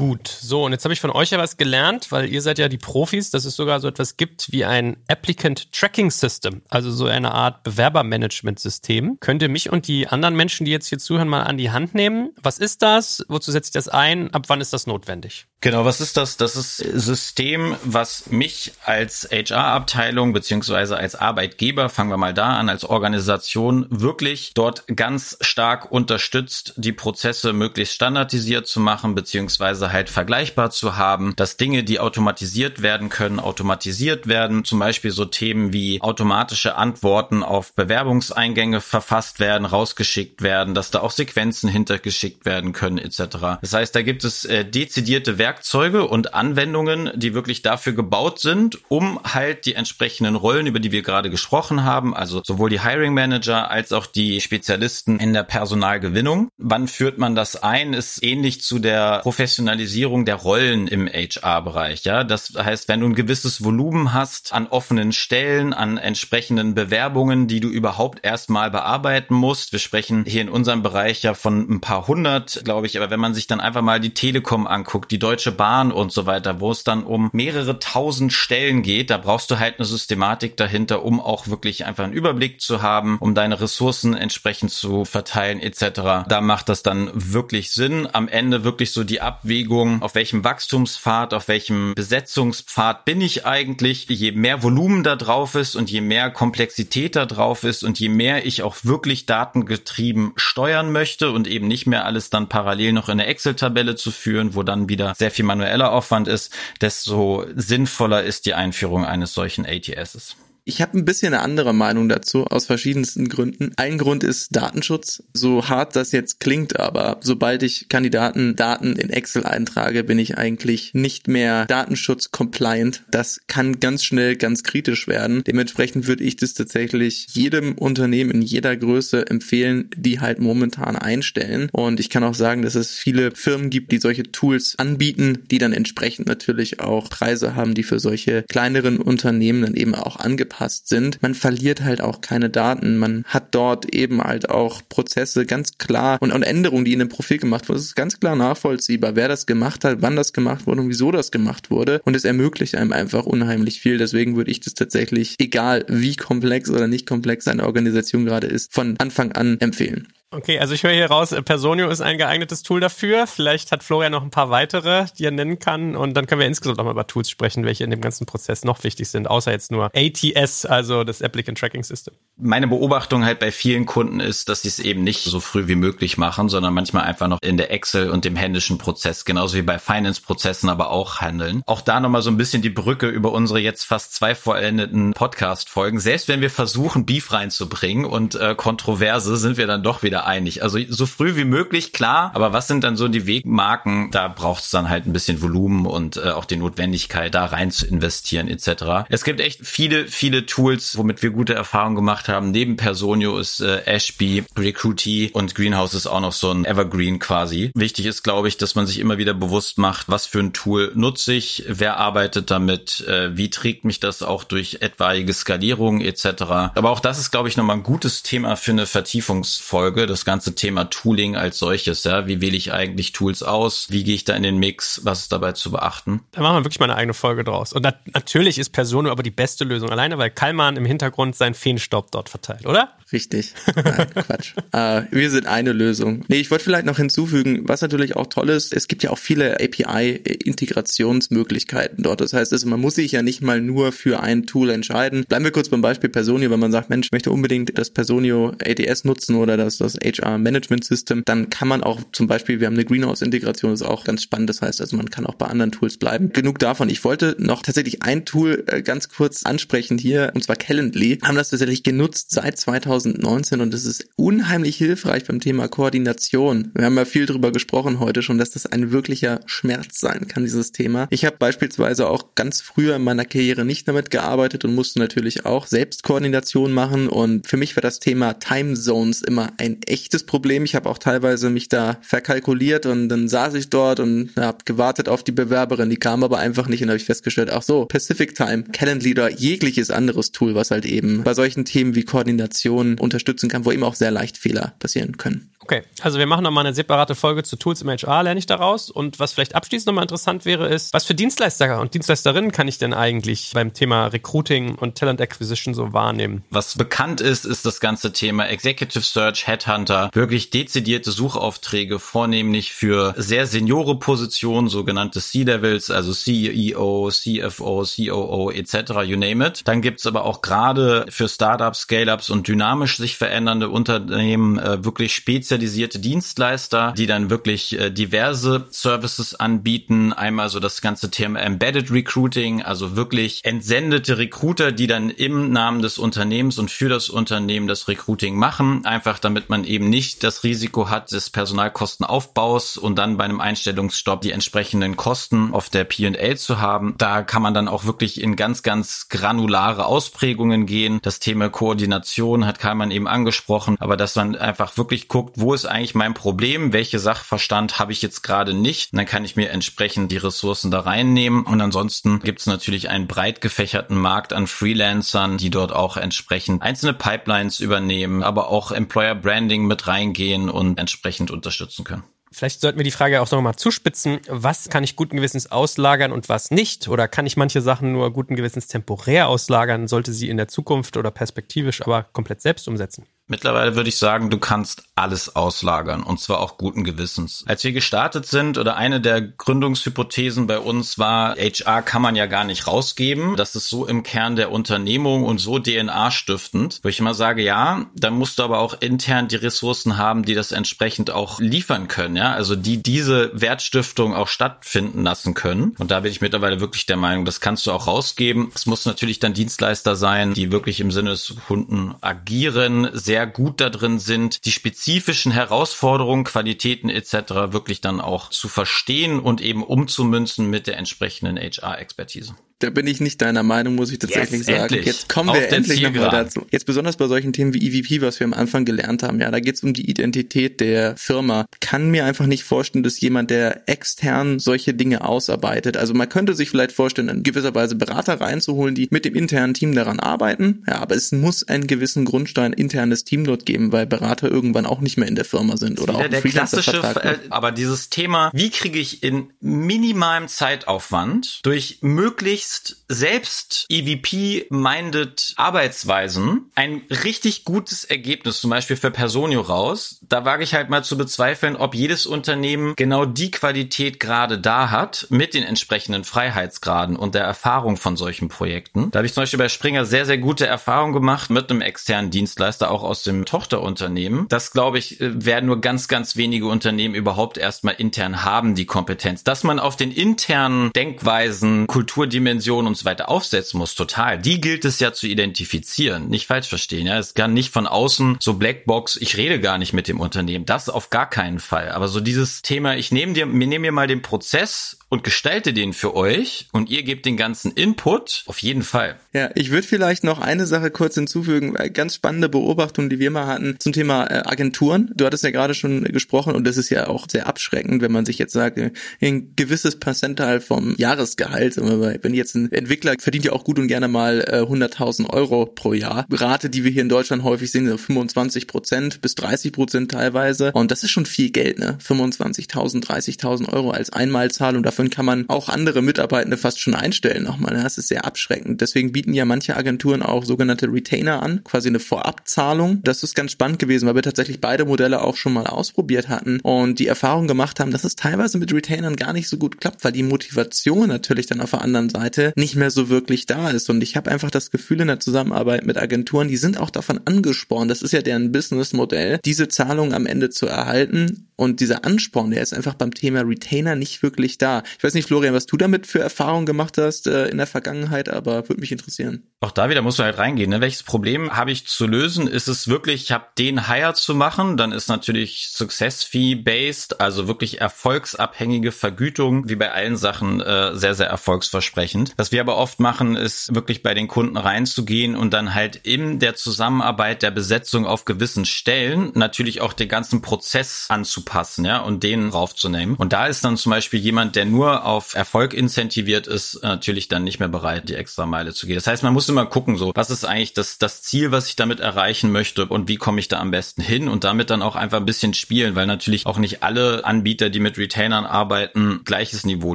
[0.00, 2.70] Gut, so, und jetzt habe ich von euch ja was gelernt, weil ihr seid ja
[2.70, 7.04] die Profis, dass es sogar so etwas gibt wie ein Applicant Tracking System, also so
[7.04, 9.18] eine Art Bewerbermanagement-System.
[9.20, 11.94] Könnt ihr mich und die anderen Menschen, die jetzt hier zuhören, mal an die Hand
[11.94, 12.30] nehmen?
[12.42, 13.26] Was ist das?
[13.28, 14.32] Wozu setze ich das ein?
[14.32, 15.48] Ab wann ist das notwendig?
[15.62, 16.38] Genau, was ist das?
[16.38, 22.70] Das ist System, was mich als HR-Abteilung beziehungsweise als Arbeitgeber, fangen wir mal da an,
[22.70, 30.08] als Organisation wirklich dort ganz stark unterstützt, die Prozesse möglichst standardisiert zu machen, beziehungsweise halt
[30.08, 34.64] vergleichbar zu haben, dass Dinge, die automatisiert werden können, automatisiert werden.
[34.64, 41.00] Zum Beispiel so Themen wie automatische Antworten auf Bewerbungseingänge verfasst werden, rausgeschickt werden, dass da
[41.00, 43.58] auch Sequenzen hintergeschickt werden können, etc.
[43.60, 48.38] Das heißt, da gibt es äh, dezidierte Werkzeuge, Werkzeuge und Anwendungen, die wirklich dafür gebaut
[48.38, 52.82] sind, um halt die entsprechenden Rollen, über die wir gerade gesprochen haben, also sowohl die
[52.82, 56.50] Hiring Manager als auch die Spezialisten in der Personalgewinnung.
[56.56, 57.94] Wann führt man das ein?
[57.94, 62.04] Ist ähnlich zu der Professionalisierung der Rollen im HR-Bereich.
[62.04, 67.48] Ja, das heißt, wenn du ein gewisses Volumen hast an offenen Stellen, an entsprechenden Bewerbungen,
[67.48, 69.72] die du überhaupt erstmal bearbeiten musst.
[69.72, 72.96] Wir sprechen hier in unserem Bereich ja von ein paar hundert, glaube ich.
[72.96, 76.12] Aber wenn man sich dann einfach mal die Telekom anguckt, die Deutsche Deutsche Bahn und
[76.12, 79.08] so weiter, wo es dann um mehrere tausend Stellen geht.
[79.08, 83.16] Da brauchst du halt eine Systematik dahinter, um auch wirklich einfach einen Überblick zu haben,
[83.20, 86.26] um deine Ressourcen entsprechend zu verteilen etc.
[86.28, 88.06] Da macht das dann wirklich Sinn.
[88.12, 94.10] Am Ende wirklich so die Abwägung, auf welchem Wachstumspfad, auf welchem Besetzungspfad bin ich eigentlich.
[94.10, 98.10] Je mehr Volumen da drauf ist und je mehr Komplexität da drauf ist und je
[98.10, 103.08] mehr ich auch wirklich datengetrieben steuern möchte und eben nicht mehr alles dann parallel noch
[103.08, 108.22] in der Excel-Tabelle zu führen, wo dann wieder sehr viel manueller Aufwand ist, desto sinnvoller
[108.22, 110.36] ist die Einführung eines solchen ATSs.
[110.64, 113.72] Ich habe ein bisschen eine andere Meinung dazu, aus verschiedensten Gründen.
[113.76, 115.22] Ein Grund ist Datenschutz.
[115.32, 120.92] So hart das jetzt klingt, aber sobald ich Kandidatendaten in Excel eintrage, bin ich eigentlich
[120.92, 123.04] nicht mehr Datenschutz-compliant.
[123.10, 125.42] Das kann ganz schnell ganz kritisch werden.
[125.44, 131.70] Dementsprechend würde ich das tatsächlich jedem Unternehmen in jeder Größe empfehlen, die halt momentan einstellen.
[131.72, 135.58] Und ich kann auch sagen, dass es viele Firmen gibt, die solche Tools anbieten, die
[135.58, 140.59] dann entsprechend natürlich auch Preise haben, die für solche kleineren Unternehmen dann eben auch angepasst
[140.60, 141.22] angepasst sind.
[141.22, 142.98] Man verliert halt auch keine Daten.
[142.98, 147.08] Man hat dort eben halt auch Prozesse ganz klar und, und Änderungen, die in dem
[147.08, 147.78] Profil gemacht wurden.
[147.78, 151.10] Es ist ganz klar nachvollziehbar, wer das gemacht hat, wann das gemacht wurde und wieso
[151.10, 152.00] das gemacht wurde.
[152.04, 153.98] Und es ermöglicht einem einfach unheimlich viel.
[153.98, 158.72] Deswegen würde ich das tatsächlich, egal wie komplex oder nicht komplex eine Organisation gerade ist,
[158.72, 160.08] von Anfang an empfehlen.
[160.32, 163.26] Okay, also ich höre hier raus, Personio ist ein geeignetes Tool dafür.
[163.26, 165.96] Vielleicht hat Florian noch ein paar weitere, die er nennen kann.
[165.96, 168.64] Und dann können wir insgesamt auch mal über Tools sprechen, welche in dem ganzen Prozess
[168.64, 172.14] noch wichtig sind, außer jetzt nur ATS, also das Applicant Tracking System.
[172.36, 175.74] Meine Beobachtung halt bei vielen Kunden ist, dass sie es eben nicht so früh wie
[175.74, 179.62] möglich machen, sondern manchmal einfach noch in der Excel und dem händischen Prozess, genauso wie
[179.62, 181.62] bei Finance-Prozessen aber auch handeln.
[181.66, 185.98] Auch da nochmal so ein bisschen die Brücke über unsere jetzt fast zwei vollendeten Podcast-Folgen.
[185.98, 190.62] Selbst wenn wir versuchen, Beef reinzubringen und äh, Kontroverse, sind wir dann doch wieder einig.
[190.62, 192.30] Also so früh wie möglich, klar.
[192.34, 194.10] Aber was sind dann so die Wegmarken?
[194.10, 197.70] Da braucht es dann halt ein bisschen Volumen und äh, auch die Notwendigkeit, da rein
[197.70, 199.06] zu investieren etc.
[199.08, 202.50] Es gibt echt viele, viele Tools, womit wir gute Erfahrungen gemacht haben.
[202.50, 207.70] Neben Personio ist äh, Ashby, Recruitee und Greenhouse ist auch noch so ein Evergreen quasi.
[207.74, 210.92] Wichtig ist, glaube ich, dass man sich immer wieder bewusst macht, was für ein Tool
[210.94, 216.42] nutze ich, wer arbeitet damit, äh, wie trägt mich das auch durch etwaige Skalierung etc.
[216.74, 220.54] Aber auch das ist, glaube ich, nochmal ein gutes Thema für eine Vertiefungsfolge das ganze
[220.54, 222.04] Thema Tooling als solches.
[222.04, 223.86] Ja, wie wähle ich eigentlich Tools aus?
[223.90, 225.00] Wie gehe ich da in den Mix?
[225.04, 226.20] Was ist dabei zu beachten?
[226.32, 227.72] Da machen wir wirklich mal eine eigene Folge draus.
[227.72, 229.90] Und natürlich ist Persono aber die beste Lösung.
[229.90, 232.90] Alleine, weil Kalman im Hintergrund seinen Feenstaub dort verteilt, oder?
[233.12, 233.54] Richtig.
[233.74, 234.54] Nein, Quatsch.
[234.72, 236.24] äh, wir sind eine Lösung.
[236.28, 239.18] Nee, ich wollte vielleicht noch hinzufügen, was natürlich auch toll ist, es gibt ja auch
[239.18, 242.20] viele API-Integrationsmöglichkeiten dort.
[242.20, 245.24] Das heißt, also man muss sich ja nicht mal nur für ein Tool entscheiden.
[245.28, 248.52] Bleiben wir kurz beim Beispiel Personio, wenn man sagt, Mensch, ich möchte unbedingt das Personio
[248.64, 252.66] ATS nutzen oder das, das HR Management System, dann kann man auch zum Beispiel, wir
[252.66, 254.50] haben eine Greenhouse-Integration, ist auch ganz spannend.
[254.50, 256.32] Das heißt also, man kann auch bei anderen Tools bleiben.
[256.32, 256.88] Genug davon.
[256.88, 261.18] Ich wollte noch tatsächlich ein Tool äh, ganz kurz ansprechen hier, und zwar Calendly.
[261.22, 266.70] Haben das tatsächlich genutzt seit 2019 und es ist unheimlich hilfreich beim Thema Koordination.
[266.74, 270.44] Wir haben ja viel drüber gesprochen heute schon, dass das ein wirklicher Schmerz sein kann,
[270.44, 271.06] dieses Thema.
[271.10, 275.46] Ich habe beispielsweise auch ganz früher in meiner Karriere nicht damit gearbeitet und musste natürlich
[275.46, 280.64] auch Selbstkoordination machen und für mich war das Thema Time Zones immer ein echtes Problem.
[280.64, 285.08] Ich habe auch teilweise mich da verkalkuliert und dann saß ich dort und habe gewartet
[285.08, 288.34] auf die Bewerberin, die kam aber einfach nicht und habe ich festgestellt, ach so, Pacific
[288.34, 293.48] Time, Calendly oder jegliches anderes Tool, was halt eben bei solchen Themen wie Koordination unterstützen
[293.48, 295.50] kann, wo eben auch sehr leicht Fehler passieren können.
[295.62, 298.88] Okay, also wir machen nochmal eine separate Folge zu Tools im HR, lerne ich daraus.
[298.88, 302.78] Und was vielleicht abschließend nochmal interessant wäre, ist, was für Dienstleister und Dienstleisterinnen kann ich
[302.78, 306.44] denn eigentlich beim Thema Recruiting und Talent Acquisition so wahrnehmen?
[306.48, 313.14] Was bekannt ist, ist das ganze Thema Executive Search, Headhunter, wirklich dezidierte Suchaufträge, vornehmlich für
[313.18, 319.60] sehr seniore Positionen, sogenannte C-Levels, also CEO, CFO, COO etc., you name it.
[319.66, 325.14] Dann gibt's aber auch gerade für Startups, Scale-Ups und dynamisch sich verändernde Unternehmen äh, wirklich
[325.14, 330.12] speziell spezialisierte Dienstleister, die dann wirklich äh, diverse Services anbieten.
[330.12, 335.82] Einmal so das ganze Thema Embedded Recruiting, also wirklich entsendete Recruiter, die dann im Namen
[335.82, 340.44] des Unternehmens und für das Unternehmen das Recruiting machen, einfach damit man eben nicht das
[340.44, 346.38] Risiko hat des Personalkostenaufbaus und dann bei einem Einstellungsstopp die entsprechenden Kosten auf der P&L
[346.38, 346.94] zu haben.
[346.96, 351.00] Da kann man dann auch wirklich in ganz, ganz granulare Ausprägungen gehen.
[351.02, 355.66] Das Thema Koordination hat Karlmann eben angesprochen, aber dass man einfach wirklich guckt, wo ist
[355.66, 358.92] eigentlich mein Problem, welche Sachverstand habe ich jetzt gerade nicht.
[358.92, 361.44] Und dann kann ich mir entsprechend die Ressourcen da reinnehmen.
[361.44, 366.62] Und ansonsten gibt es natürlich einen breit gefächerten Markt an Freelancern, die dort auch entsprechend
[366.62, 372.04] einzelne Pipelines übernehmen, aber auch Employer Branding mit reingehen und entsprechend unterstützen können.
[372.32, 374.20] Vielleicht sollten wir die Frage auch nochmal zuspitzen.
[374.28, 376.86] Was kann ich guten Gewissens auslagern und was nicht?
[376.86, 380.96] Oder kann ich manche Sachen nur guten Gewissens temporär auslagern, sollte sie in der Zukunft
[380.96, 383.06] oder perspektivisch aber komplett selbst umsetzen?
[383.30, 387.44] Mittlerweile würde ich sagen, du kannst alles auslagern und zwar auch guten Gewissens.
[387.46, 392.26] Als wir gestartet sind oder eine der Gründungshypothesen bei uns war, HR kann man ja
[392.26, 393.36] gar nicht rausgeben.
[393.36, 397.42] Das ist so im Kern der Unternehmung und so DNA stiftend, wo ich immer sage,
[397.42, 401.86] ja, dann musst du aber auch intern die Ressourcen haben, die das entsprechend auch liefern
[401.86, 405.76] können, ja, also die diese Wertstiftung auch stattfinden lassen können.
[405.78, 408.50] Und da bin ich mittlerweile wirklich der Meinung, das kannst du auch rausgeben.
[408.56, 413.26] Es muss natürlich dann Dienstleister sein, die wirklich im Sinne des Kunden agieren, sehr sehr
[413.26, 417.52] gut da drin sind, die spezifischen Herausforderungen, Qualitäten etc.
[417.52, 423.00] wirklich dann auch zu verstehen und eben umzumünzen mit der entsprechenden HR-Expertise da bin ich
[423.00, 424.74] nicht deiner Meinung, muss ich tatsächlich yes, sagen.
[424.74, 424.86] Endlich.
[424.86, 426.46] Jetzt kommen wir endlich nochmal dazu.
[426.50, 429.40] Jetzt besonders bei solchen Themen wie EVP, was wir am Anfang gelernt haben, ja, da
[429.40, 431.46] geht es um die Identität der Firma.
[431.60, 436.34] Kann mir einfach nicht vorstellen, dass jemand, der extern solche Dinge ausarbeitet, also man könnte
[436.34, 440.62] sich vielleicht vorstellen, in gewisser Weise Berater reinzuholen, die mit dem internen Team daran arbeiten,
[440.68, 444.80] ja, aber es muss einen gewissen Grundstein internes Team dort geben, weil Berater irgendwann auch
[444.80, 448.50] nicht mehr in der Firma sind oder auch der klassische, äh, aber dieses Thema, wie
[448.50, 458.40] kriege ich in minimalem Zeitaufwand durch möglichst möglichst selbst EVP-minded Arbeitsweisen ein richtig gutes Ergebnis,
[458.40, 460.00] zum Beispiel für Personio raus.
[460.02, 464.70] Da wage ich halt mal zu bezweifeln, ob jedes Unternehmen genau die Qualität gerade da
[464.70, 468.90] hat mit den entsprechenden Freiheitsgraden und der Erfahrung von solchen Projekten.
[468.90, 472.10] Da habe ich zum Beispiel bei Springer sehr, sehr gute Erfahrungen gemacht mit einem externen
[472.10, 474.26] Dienstleister, auch aus dem Tochterunternehmen.
[474.28, 478.66] Das, glaube ich, äh, werden nur ganz, ganz wenige Unternehmen überhaupt erstmal intern haben, die
[478.66, 479.22] Kompetenz.
[479.22, 484.18] Dass man auf den internen Denkweisen, Kulturdimensionen Dimensionen und so weiter aufsetzen muss, total.
[484.18, 486.08] Die gilt es ja zu identifizieren.
[486.08, 486.98] Nicht falsch verstehen, ja.
[486.98, 490.46] Es kann nicht von außen so Blackbox, ich rede gar nicht mit dem Unternehmen.
[490.46, 491.70] Das auf gar keinen Fall.
[491.70, 495.54] Aber so dieses Thema, ich nehme dir, mir nehme mir mal den Prozess und gestalte
[495.54, 498.96] den für euch und ihr gebt den ganzen Input, auf jeden Fall.
[499.14, 501.56] Ja, ich würde vielleicht noch eine Sache kurz hinzufügen.
[501.56, 504.90] Äh, ganz spannende Beobachtung, die wir mal hatten zum Thema äh, Agenturen.
[504.94, 508.04] Du hattest ja gerade schon gesprochen und das ist ja auch sehr abschreckend, wenn man
[508.04, 513.32] sich jetzt sagt, äh, ein gewisses Percental vom Jahresgehalt, wenn jetzt ein Entwickler verdient ja
[513.32, 516.06] auch gut und gerne mal 100.000 Euro pro Jahr.
[516.10, 520.50] Rate, die wir hier in Deutschland häufig sehen, 25 Prozent bis 30 Prozent teilweise.
[520.52, 521.78] Und das ist schon viel Geld, ne?
[521.82, 524.62] 25.000, 30.000 Euro als Einmalzahlung.
[524.62, 527.54] Dafür davon kann man auch andere Mitarbeitende fast schon einstellen nochmal.
[527.54, 527.62] Ne?
[527.62, 528.60] Das ist sehr abschreckend.
[528.60, 532.82] Deswegen bieten ja manche Agenturen auch sogenannte Retainer an, quasi eine Vorabzahlung.
[532.82, 536.40] Das ist ganz spannend gewesen, weil wir tatsächlich beide Modelle auch schon mal ausprobiert hatten
[536.40, 539.84] und die Erfahrung gemacht haben, dass es teilweise mit Retainern gar nicht so gut klappt,
[539.84, 543.68] weil die Motivation natürlich dann auf der anderen Seite nicht mehr so wirklich da ist.
[543.68, 547.00] Und ich habe einfach das Gefühl in der Zusammenarbeit mit Agenturen, die sind auch davon
[547.04, 551.26] angespornt, das ist ja deren Businessmodell, diese Zahlung am Ende zu erhalten.
[551.36, 554.62] Und dieser Ansporn, der ist einfach beim Thema Retainer nicht wirklich da.
[554.78, 558.08] Ich weiß nicht, Florian, was du damit für Erfahrungen gemacht hast äh, in der Vergangenheit,
[558.08, 559.24] aber würde mich interessieren.
[559.40, 560.50] Auch da wieder musst du halt reingehen.
[560.50, 560.60] Ne?
[560.60, 562.26] Welches Problem habe ich zu lösen?
[562.26, 564.56] Ist es wirklich, ich habe den Hire zu machen?
[564.56, 570.76] Dann ist natürlich Success Fee based, also wirklich erfolgsabhängige Vergütung, wie bei allen Sachen äh,
[570.76, 572.12] sehr sehr erfolgsversprechend.
[572.16, 576.18] Was wir aber oft machen, ist wirklich bei den Kunden reinzugehen und dann halt in
[576.18, 582.02] der Zusammenarbeit der Besetzung auf gewissen Stellen natürlich auch den ganzen Prozess anzupassen, ja, und
[582.02, 582.96] den raufzunehmen.
[582.96, 587.24] Und da ist dann zum Beispiel jemand, der nur auf Erfolg incentiviert ist, natürlich dann
[587.24, 588.76] nicht mehr bereit, die extra Meile zu gehen.
[588.76, 591.56] Das heißt, man muss immer gucken, so, was ist eigentlich das, das Ziel, was ich
[591.56, 594.76] damit erreichen möchte und wie komme ich da am besten hin und damit dann auch
[594.76, 599.44] einfach ein bisschen spielen, weil natürlich auch nicht alle Anbieter, die mit Retainern arbeiten, gleiches
[599.44, 599.74] Niveau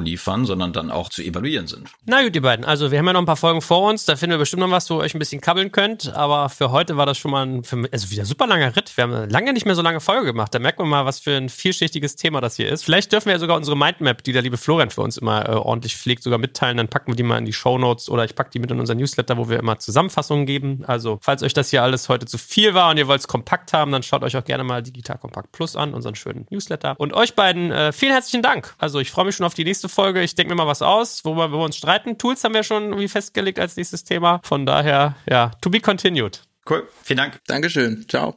[0.00, 1.88] liefern, sondern dann auch zu evaluieren sind.
[2.04, 2.64] Na gut, ihr beiden.
[2.64, 4.04] Also wir haben ja noch ein paar Folgen vor uns.
[4.04, 6.14] Da finden wir bestimmt noch was, wo ihr euch ein bisschen kabbeln könnt.
[6.14, 7.62] Aber für heute war das schon mal ein,
[7.92, 8.96] also wieder super langer Ritt.
[8.96, 10.54] Wir haben lange nicht mehr so lange Folge gemacht.
[10.54, 12.84] Da merkt man mal, was für ein vielschichtiges Thema das hier ist.
[12.84, 15.52] Vielleicht dürfen wir ja sogar unsere Mindmap, die der liebe Florian für uns immer äh,
[15.52, 16.76] ordentlich pflegt, sogar mitteilen.
[16.76, 18.78] Dann packen wir die mal in die Show Notes oder ich packe die mit in
[18.78, 20.84] unser Newsletter, wo wir immer Zusammenfassungen geben.
[20.86, 23.72] Also falls euch das hier alles heute zu viel war und ihr wollt es kompakt
[23.72, 26.94] haben, dann schaut euch auch gerne mal Digital Kompakt Plus an, unseren schönen Newsletter.
[26.98, 28.74] Und euch beiden äh, vielen herzlichen Dank.
[28.78, 30.22] Also ich freue mich schon auf die nächste Folge.
[30.22, 32.18] Ich denke mir mal was aus, worüber wir uns streiten.
[32.18, 34.40] Tools haben wir schon irgendwie festgelegt als nächstes Thema.
[34.44, 36.42] Von daher, ja, to be continued.
[36.68, 37.40] Cool, vielen Dank.
[37.46, 38.04] Dankeschön.
[38.08, 38.36] Ciao.